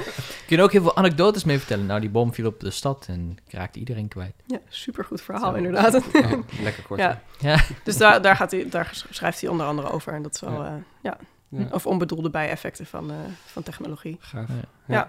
[0.47, 1.87] Kun je ook heel veel anekdotes mee vertellen?
[1.87, 4.35] Nou, die bom viel op de stad en raakte iedereen kwijt.
[4.47, 5.57] ja, supergoed verhaal Zo.
[5.57, 5.93] inderdaad.
[6.13, 6.29] Ja,
[6.63, 7.01] lekker kort.
[7.01, 7.21] Ja.
[7.39, 7.59] Ja.
[7.85, 10.13] Dus daar, daar, gaat hij, daar schrijft hij onder andere over.
[10.13, 10.67] En dat is wel, Ja.
[10.67, 10.73] eh,
[11.03, 11.17] ja.
[11.49, 11.67] Ja.
[11.71, 14.17] Of onbedoelde bijeffecten van, eh, van technologie.
[14.21, 14.49] Gaaf.
[14.87, 15.09] Ja.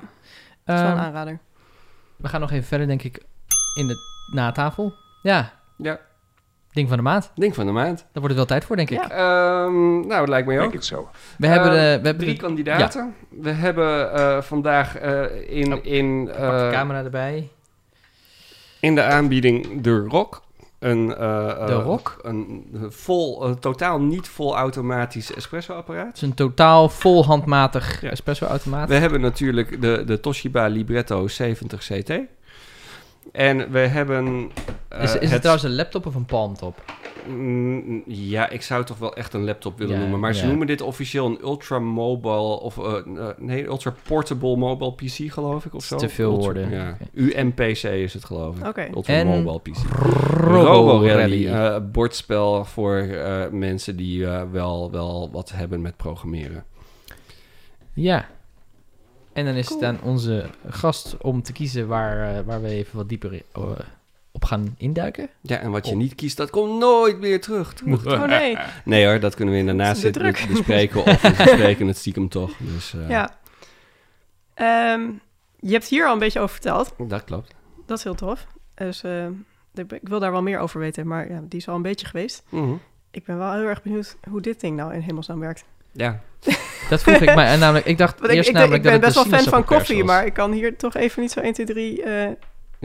[0.65, 1.39] Dat is wel een Ehm, aanrader.
[2.15, 3.23] we gaan nog even verder, denk ik,
[3.77, 3.95] in de
[4.33, 4.93] natafel.
[5.21, 5.99] Ja, Ja,
[6.71, 7.31] ding van de maand.
[7.35, 7.97] ding van de maand.
[7.97, 8.97] Daar wordt het wel tijd voor, denk ik.
[9.07, 9.09] Ja.
[9.09, 10.61] Ehm, nou, dat lijkt mij ook.
[10.61, 11.09] Denk het zo.
[11.37, 13.15] We hebben, Eh, de, we hebben drie kandidaten.
[13.29, 15.23] We hebben eh, vandaag eh,
[15.57, 17.49] in, Oh, in, de eh, camera erbij.
[18.79, 20.41] in de aanbieding de Rock.
[20.81, 22.19] Een, eh, De eh, Rock?
[22.21, 26.05] Een vol, een totaal niet vol automatisch espresso-apparaat.
[26.07, 28.09] Het is een totaal vol handmatig Ja.
[28.09, 28.87] espresso-automaat.
[28.87, 32.11] We hebben natuurlijk de, de Toshiba Libretto 70 CT.
[33.31, 34.51] En we hebben...
[34.87, 36.83] eh, is, is het, trouwens een laptop of een palmtop?
[37.27, 40.19] Mm, ja, ik zou het toch wel echt een laptop willen Ja, noemen.
[40.19, 40.47] Maar ze ja.
[40.47, 45.65] noemen dit officieel een ultra mobile of eh, eh, nee, ultra portable mobile PC geloof
[45.65, 45.97] ik of zo.
[45.97, 46.69] Te veel Ultra- woorden.
[46.71, 46.97] Ja.
[47.13, 48.67] UMPC is het geloof ik.
[48.67, 48.87] Oké.
[48.93, 49.77] Ultra En mobile PC.
[50.37, 56.63] Robo Rally, eh, bordspel voor eh, mensen die eh, wel, wel wat hebben met programmeren.
[57.93, 58.25] Ja.
[59.33, 59.79] En dan is Cool.
[59.79, 63.43] het aan onze gast om te kiezen waar, eh, waar we even wat dieper i-
[63.53, 63.61] eh,
[64.41, 65.29] op gaan induiken.
[65.41, 65.97] Ja, en wat je Oh.
[65.97, 67.73] niet kiest, dat komt nooit meer terug.
[67.73, 68.05] terug.
[68.05, 68.57] Oh nee.
[68.85, 70.45] Nee hoor, dat kunnen we in de is nazit de druk.
[70.51, 72.51] bespreken of we bespreken het stiekem toch.
[72.57, 73.39] Dus eh, Ja.
[74.53, 75.01] Ehm,
[75.59, 76.93] je hebt hier al een beetje over verteld.
[76.97, 77.53] dat klopt.
[77.85, 78.47] Dat is heel tof.
[78.75, 79.25] Dus eh,
[79.73, 81.07] ik wil daar wel meer over weten.
[81.07, 82.43] Maar ja, die is al een beetje geweest.
[82.49, 82.73] Mhm.
[83.11, 85.63] Ik ben wel heel erg benieuwd hoe dit ding nou in hemelsnaam werkt.
[85.91, 86.21] Ja,
[86.89, 87.47] Dat vroeg ik mij.
[87.47, 89.49] En namelijk, ik dacht Want ik, eerst ik, namelijk ik ben dat best wel fan
[89.49, 92.31] van koffie, maar ik kan hier toch even niet zo 1, 2, 3 eh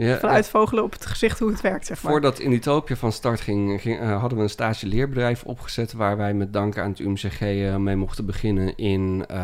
[0.05, 2.11] ja van uitvogelen op het gezicht hoe het werkt, zeg maar.
[2.11, 5.93] Voordat Inditopia van start ging, ging eh, hadden we een stage leerbedrijf opgezet...
[5.93, 9.37] waar wij met dank aan het UMCG eh, mee mochten beginnen in eh,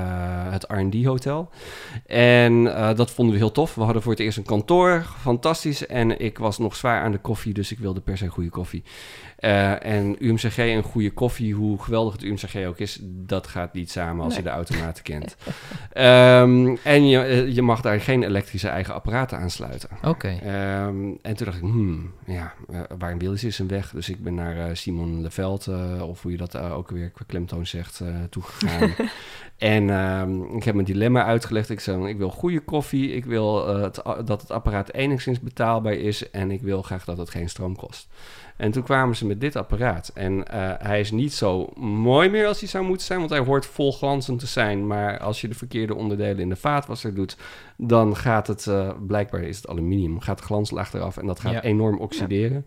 [0.51, 1.49] het R&D hotel.
[2.06, 3.76] En eh, dat vonden we heel tof.
[3.76, 5.88] We hadden voor het eerst een kantoor, fantastisch.
[5.88, 8.84] En ik was nog zwaar aan de koffie, dus ik wilde per se goede koffie.
[9.38, 12.99] Eh, en UMCG en goede koffie, hoe geweldig het UMCG ook is...
[13.04, 14.43] dat gaat niet samen als Nee.
[14.43, 15.36] je de automaten kent.
[15.91, 19.89] Ehm, en je, je mag daar geen elektrische eigen apparaten aansluiten.
[20.04, 20.39] Oké.
[20.43, 23.91] Ehm, en toen dacht ik, hmm, ja, eh, waar een wil is, een weg.
[23.91, 27.09] Dus ik ben naar eh, Simon Leveld, eh, of hoe je dat eh, ook weer
[27.09, 28.93] qua klemtoon zegt, eh toegegaan.
[29.58, 31.70] en ehm, ik heb mijn dilemma uitgelegd.
[31.70, 35.93] Ik zei, ik wil goede koffie, ik wil eh, het, dat het apparaat enigszins betaalbaar
[35.93, 36.30] is...
[36.32, 38.08] en ik wil graag dat het geen stroom kost.
[38.58, 40.12] En toen kwamen ze met dit apparaat.
[40.14, 43.39] En eh, hij is niet zo mooi meer als hij zou moeten zijn, want hij
[43.39, 44.88] hoort vol glanzend te zijn.
[44.88, 47.38] Maar als je de verkeerde onderdelen in de vaatwasser doet,
[47.78, 51.51] dan gaat het, eh, blijkbaar is het aluminium, gaat de glanslaag eraf en dat gaat
[51.54, 51.62] Ja.
[51.62, 52.66] enorm oxideren.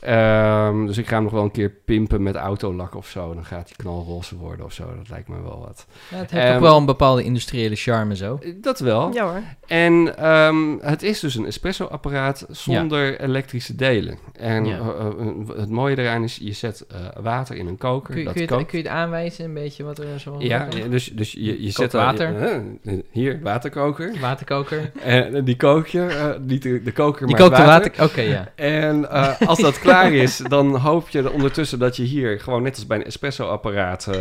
[0.00, 3.34] Ehm, dus ik ga hem nog wel een keer pimpen met autolak of zo.
[3.34, 4.84] Dan gaat hij knalroze worden of zo.
[4.96, 5.86] Dat lijkt me wel wat.
[6.10, 8.38] Ja, het heeft Ehm, ook wel een bepaalde industriële charme zo.
[8.60, 9.12] Dat wel.
[9.12, 9.42] Ja hoor.
[9.66, 14.18] En ehm, het is dus een espresso-apparaat zonder elektrische delen.
[14.32, 14.78] En Ja.
[14.78, 18.10] eh, eh, het mooie eraan is, je zet eh, water in een koker.
[18.10, 18.70] Kun je, dat kun, je het, kookt.
[18.70, 20.36] kun je het aanwijzen, een beetje wat er zo...
[20.38, 22.62] Ja, ja, dus, dus je, je zet er- water.
[23.10, 24.14] hier, waterkoker.
[24.20, 24.90] Waterkoker.
[25.04, 27.90] En die kook je, eh, niet de, de koker, Die maar kookt de water.
[27.98, 28.04] water...
[28.04, 28.48] Oké, ja.
[28.54, 32.74] En eh, als dat klaar is, dan hoop je ondertussen dat je hier gewoon net
[32.74, 34.14] als bij een espresso-apparaat eh,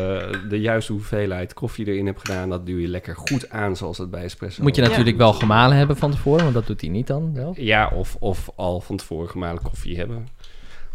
[0.49, 2.49] de juiste hoeveelheid koffie erin hebt gedaan.
[2.49, 4.63] Dat duw je lekker goed aan, zoals het bij espresso.
[4.63, 4.87] Moet je Ja.
[4.87, 7.57] natuurlijk wel gemalen hebben van tevoren, want dat doet hij niet dan zelf.
[7.57, 10.27] Ja, of, of al van tevoren gemalen koffie hebben.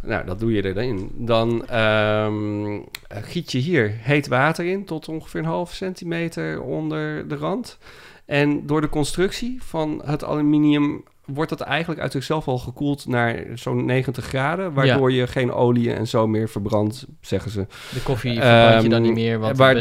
[0.02, 1.10] Nou, dat doe je erin.
[1.14, 7.36] Dan ehm, giet je hier heet water in tot ongeveer een half centimeter onder de
[7.36, 7.78] rand.
[8.24, 11.04] En door de constructie van het aluminium
[11.34, 14.72] wordt dat eigenlijk uit zichzelf al gekoeld naar zo'n 90 graden.
[14.72, 17.66] Waardoor je geen olie en zo meer verbrandt, zeggen ze.
[17.92, 19.74] De koffie verbrand je dan Ehm, niet meer, want waar-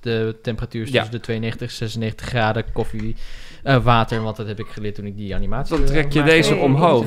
[0.00, 0.94] de, temperatuur is Ja.
[1.00, 2.64] tussen de 92 en 96 graden.
[2.72, 3.16] Koffie,
[3.62, 6.34] eh, water, want dat heb ik geleerd toen ik die animatie Dan trek je maakte.
[6.34, 7.06] deze omhoog.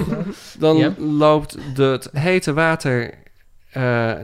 [0.60, 0.94] Dan Ja.
[0.98, 3.16] loopt de, het hete water eh,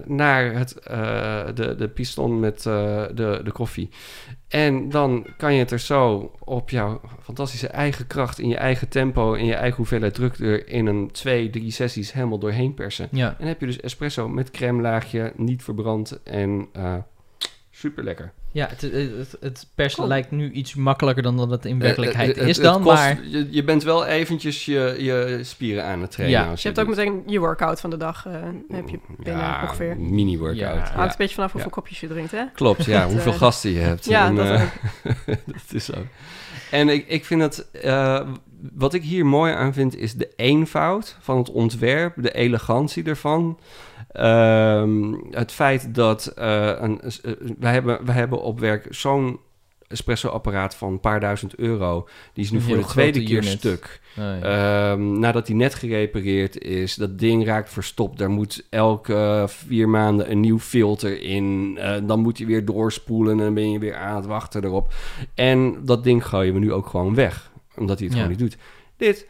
[0.06, 3.90] naar het, eh, de, de piston met eh, de, de koffie.
[4.48, 8.90] En dan kan je het er zo op jouw fantastische eigen kracht, in je eigen
[8.90, 13.08] tempo, in je eigen hoeveelheid druk er in een twee, drie sessies helemaal doorheen persen.
[13.12, 16.96] Ja, En dan heb je dus espresso met crème laagje, niet verbrand en eh
[17.72, 18.32] super lekker.
[18.54, 20.08] Ja het, het, het, Cool.
[20.08, 22.96] lijkt nu iets makkelijker dan dat het in werkelijkheid Eh, is het- het dan, kost-
[22.96, 23.20] maar...
[23.28, 26.40] Je, je bent wel eventjes je, je spieren aan het trainen.
[26.40, 26.44] Ja.
[26.46, 28.32] als Dus je hebt ook meteen je workout van de de eh,
[28.70, 29.98] heb je binnen Ja, ongeveer.
[29.98, 30.58] mini-workout.
[30.60, 30.74] Ja.
[30.74, 30.92] Ja.
[30.94, 32.44] Hangt een beetje vanaf hoeveel kopjes je drinkt, hè?
[32.54, 33.02] Klopt, ja.
[33.04, 34.06] Dat, hoeveel eh, gasten je hebt.
[34.06, 34.62] Ja, En, dat eh,
[35.46, 35.94] dat is zo.
[36.72, 37.42] En ik, ik vind
[37.72, 38.22] eh,
[38.74, 43.60] wat ik hier mooi aan vind is de eenvoud van het ontwerp, de elegantie ervan.
[44.14, 49.40] Ehm, het feit dat uh, een, uh, wij, hebben, wij hebben op werk zo'n
[49.88, 52.08] espresso-apparaat van een paar duizend euro.
[52.34, 54.02] Die is nu voor de tweede keer stuk.
[54.18, 54.92] Oh, ja.
[54.92, 58.18] um, nadat die net gerepareerd is, dat ding raakt verstopt.
[58.18, 61.78] Daar moet elke vier maanden een nieuw filter in.
[61.78, 64.94] Uh, dan moet hij weer doorspoelen en dan ben je weer aan het wachten erop.
[65.34, 68.24] En dat ding gooien we nu ook gewoon weg, omdat hij het ja.
[68.24, 68.62] gewoon niet doet.
[68.98, 69.28] Dit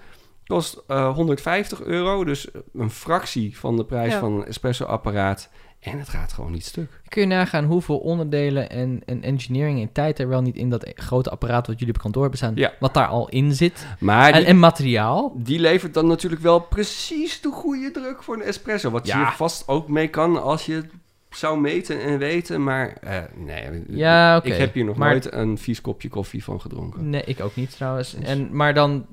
[0.48, 4.20] kost uh, 150 euro, dus een fractie van de prijs ja.
[4.20, 5.50] van een espresso-apparaat.
[5.80, 7.02] En het gaat gewoon niet stuk.
[7.08, 10.92] Kun je nagaan hoeveel onderdelen en, en engineering en tijd er wel niet in dat
[10.96, 12.74] grote apparaat wat jullie op kantoor hebben staan, ja.
[12.80, 13.86] wat daar al in zit.
[14.00, 15.34] Maar en, die, en materiaal.
[15.38, 18.90] Die levert dan natuurlijk wel precies de goede druk voor een espresso.
[18.90, 19.20] Wat Ja.
[19.20, 20.90] je vast ook mee kan als je het
[21.30, 22.64] zou meten en weten.
[22.64, 24.48] Maar eh, nee, Ja, oké.
[24.48, 27.10] ik heb hier nog Maar- nooit een vies kopje koffie van gedronken.
[27.10, 28.16] Nee, ik ook niet trouwens.
[28.16, 29.06] En, maar dan,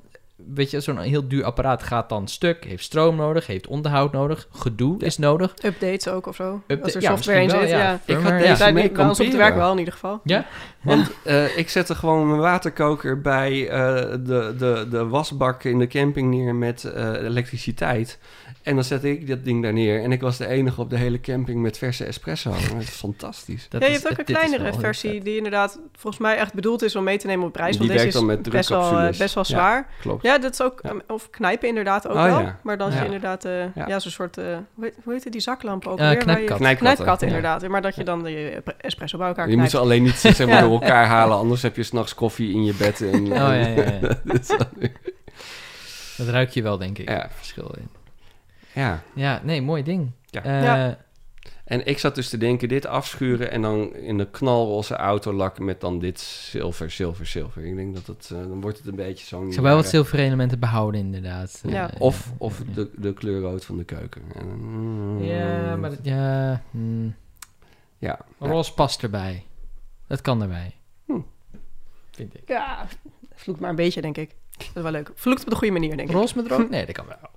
[0.53, 4.47] weet je, zo'n heel duur apparaat gaat dan stuk, heeft stroom nodig, heeft onderhoud nodig,
[4.51, 5.53] gedoe is nodig.
[5.63, 6.61] Updates ook of zo.
[6.67, 7.77] Upda- Als er ja, software in zit, wel, ja.
[7.77, 7.99] ja.
[8.05, 8.37] Ik ja.
[8.37, 10.19] deze Bij, mee bij ons op het werk wel in ieder geval.
[10.23, 10.45] Ja?
[10.83, 15.87] Want eh, ik zette gewoon mijn waterkoker bij eh, de, de, de wasbak in de
[15.87, 18.19] camping neer met eh, elektriciteit.
[18.63, 20.03] En dan zette ik dat ding daar neer.
[20.03, 22.49] En ik was de enige op de hele camping met verse espresso.
[22.49, 23.65] Dat is fantastisch.
[23.69, 26.81] Dat ja, je is- hebt ook een kleinere versie die inderdaad volgens mij echt bedoeld
[26.81, 27.77] is om mee te nemen op reis.
[27.77, 29.55] Die Want deze werkt is dan met best wel, best wel Ja.
[29.55, 29.87] zwaar.
[30.01, 30.23] Klopt.
[30.23, 30.93] Ja, dat is ook, Ja.
[31.07, 32.39] of knijpen inderdaad ook Oh, wel.
[32.39, 32.59] ja.
[32.63, 32.99] Maar dan is Ja.
[32.99, 33.87] je inderdaad, eh, ja.
[33.87, 33.99] Ja.
[33.99, 36.05] zo'n soort, eh, hoe, heet, hoe heette die zaklamp ook weer?
[36.07, 36.57] waar je- knijpkat.
[36.77, 37.27] Knijpkat Ja.
[37.27, 37.67] inderdaad.
[37.67, 39.71] Maar dat je dan de espresso bij elkaar Je moet knijpt.
[39.75, 40.67] ze alleen niet zeg maar, Ja.
[40.71, 43.01] Door elkaar halen, anders heb je s'nachts koffie in je bed.
[43.01, 44.17] En, Oh ja, ja, ja.
[46.17, 47.09] Dat ruik je wel, denk ik.
[47.09, 47.29] Ja.
[47.31, 47.89] Verschil in.
[48.73, 49.01] ja.
[49.15, 50.11] Ja, nee, mooi ding.
[50.25, 50.43] Ja.
[50.43, 50.97] Eh, Ja.
[51.65, 55.65] En ik zat dus te denken, dit afschuren en dan in de knalroze auto lakken
[55.65, 57.65] met dan dit zilver, zilver, zilver.
[57.65, 59.45] Ik denk dat het, eh, dan wordt het een beetje zo'n...
[59.47, 61.61] Ik zou wel wat rare- zilveren elementen behouden, inderdaad.
[61.67, 61.91] Ja.
[61.93, 62.73] Eh, Of, ja, of ja.
[62.73, 64.21] de, de kleur rood van de keuken.
[64.35, 67.15] En, mm, Ja, maar dat- ja, hmm.
[67.97, 68.47] Ja, ja.
[68.47, 69.43] roze past erbij.
[70.11, 70.75] Dat kan erbij.
[71.05, 71.19] Hm.
[72.11, 72.41] Vind ik.
[72.47, 72.85] Ja,
[73.35, 74.35] vloekt maar een beetje, denk ik.
[74.57, 75.11] Dat is wel leuk.
[75.15, 76.15] Vloekt op de goede manier, denk ik.
[76.15, 76.69] Roze met rood?
[76.75, 77.29] Nee, dat kan wel.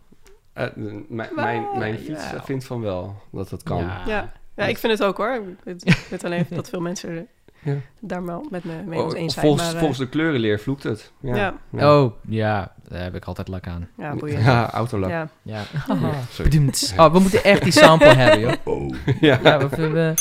[0.52, 0.66] Eh,
[1.08, 2.42] mijn, mijn, mijn fiets ja.
[2.44, 3.78] vindt van wel dat het kan.
[3.82, 4.02] Ja.
[4.06, 4.32] Ja.
[4.56, 5.42] ja, ik vind het ook hoor.
[5.64, 7.26] Ik weet alleen dat veel mensen
[7.62, 7.74] Ja.
[8.00, 9.46] daar wel met me mee Oh, eens zijn.
[9.46, 11.12] volgens, maar, eh, volgens de kleurenleer vloekt het.
[11.20, 11.54] Ja, Ja.
[11.70, 12.00] ja.
[12.02, 13.88] Oh, ja, daar heb ik altijd lak aan.
[13.98, 14.44] ja, boeiend.
[14.44, 15.10] Ja, autolak.
[15.10, 15.28] Ja.
[15.42, 15.62] Ja.
[16.30, 16.70] Sorry.
[16.96, 18.52] Oh, we moeten echt die sample hebben, joh.
[18.64, 18.94] Oh.
[19.20, 20.14] Ja, Ja, we hebben...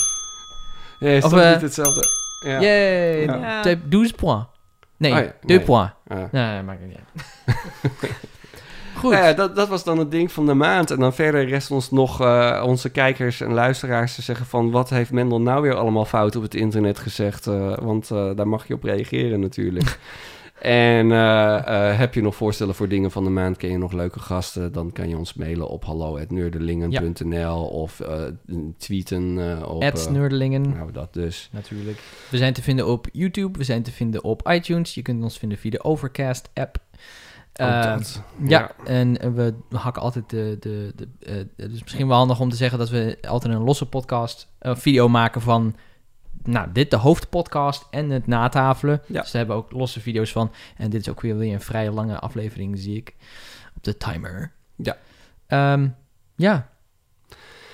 [0.99, 2.21] Ja, is Of, toch niet hetzelfde?
[2.43, 2.61] Ja.
[2.61, 3.61] Yay, Ja.
[3.61, 4.45] Twee- 12 points.
[4.97, 5.65] Nee, Oh ja, 2 nee.
[5.65, 5.91] points.
[6.07, 6.29] Ja.
[6.31, 7.25] Nee, nee, maakt niet uit.
[8.95, 9.11] Goed.
[9.11, 10.91] Nou ja, dat, dat was dan het ding van de maand.
[10.91, 14.71] En dan verder rest ons nog eh, onze kijkers en luisteraars te zeggen van...
[14.71, 17.47] wat heeft Mendel nou weer allemaal fout op het internet gezegd?
[17.47, 19.97] Eh, want eh, daar mag je op reageren natuurlijk.
[20.63, 23.57] en eh, eh, heb je nog voorstellen voor dingen van de maand?
[23.57, 24.71] Ken je nog leuke gasten?
[24.71, 28.21] Dan kan je ons mailen op hallo.nerdelingen.nl of eh,
[28.77, 29.37] tweeten
[29.67, 29.83] op...
[29.83, 30.69] At Nerdelingen.
[30.69, 31.49] nou, dat dus.
[31.51, 32.01] Natuurlijk.
[32.29, 33.57] We zijn te vinden op YouTube.
[33.57, 34.93] We zijn te vinden op iTunes.
[34.93, 36.77] Je kunt ons vinden via de Overcast-app.
[37.53, 37.97] Eh,
[38.47, 40.57] ja, en we hakken altijd de...
[40.59, 43.63] de, de eh, het is misschien wel handig om te zeggen dat we altijd een
[43.63, 45.75] losse podcast, video maken van...
[46.45, 49.01] Nou, dit de hoofdpodcast en het natafelen.
[49.07, 49.21] Ja.
[49.21, 50.51] Dus daar hebben we ook losse video's van.
[50.77, 53.15] En dit is ook weer, weer een vrij lange aflevering, zie ik.
[53.75, 54.51] Op de timer.
[54.75, 54.97] Ja.
[55.47, 55.87] Ehm,
[56.35, 56.69] ja.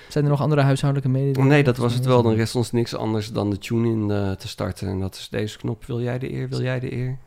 [0.08, 1.48] Zijn er nog andere huishoudelijke mededelingen?
[1.48, 2.22] Nee, dat was het wel.
[2.22, 4.88] Dan rest ons niks anders dan de tune-in eh, te starten.
[4.88, 5.84] En dat is deze knop.
[5.84, 6.48] Wil jij de eer?
[6.48, 7.18] Wil jij de eer?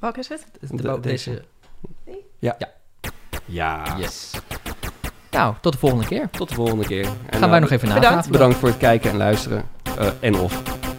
[0.00, 0.46] Welke is het?
[0.60, 1.30] De, De- deze.
[2.04, 2.22] deze.
[3.46, 3.96] Ja.
[3.98, 4.30] Yes.
[5.30, 6.30] Nou, tot de volgende keer.
[6.30, 7.06] Tot de volgende keer.
[7.30, 8.04] En Gaan wij nog even bedankt.
[8.08, 8.32] natafelen.
[8.32, 9.64] Bedankt voor het kijken en luisteren.
[9.98, 10.89] Eh, en of.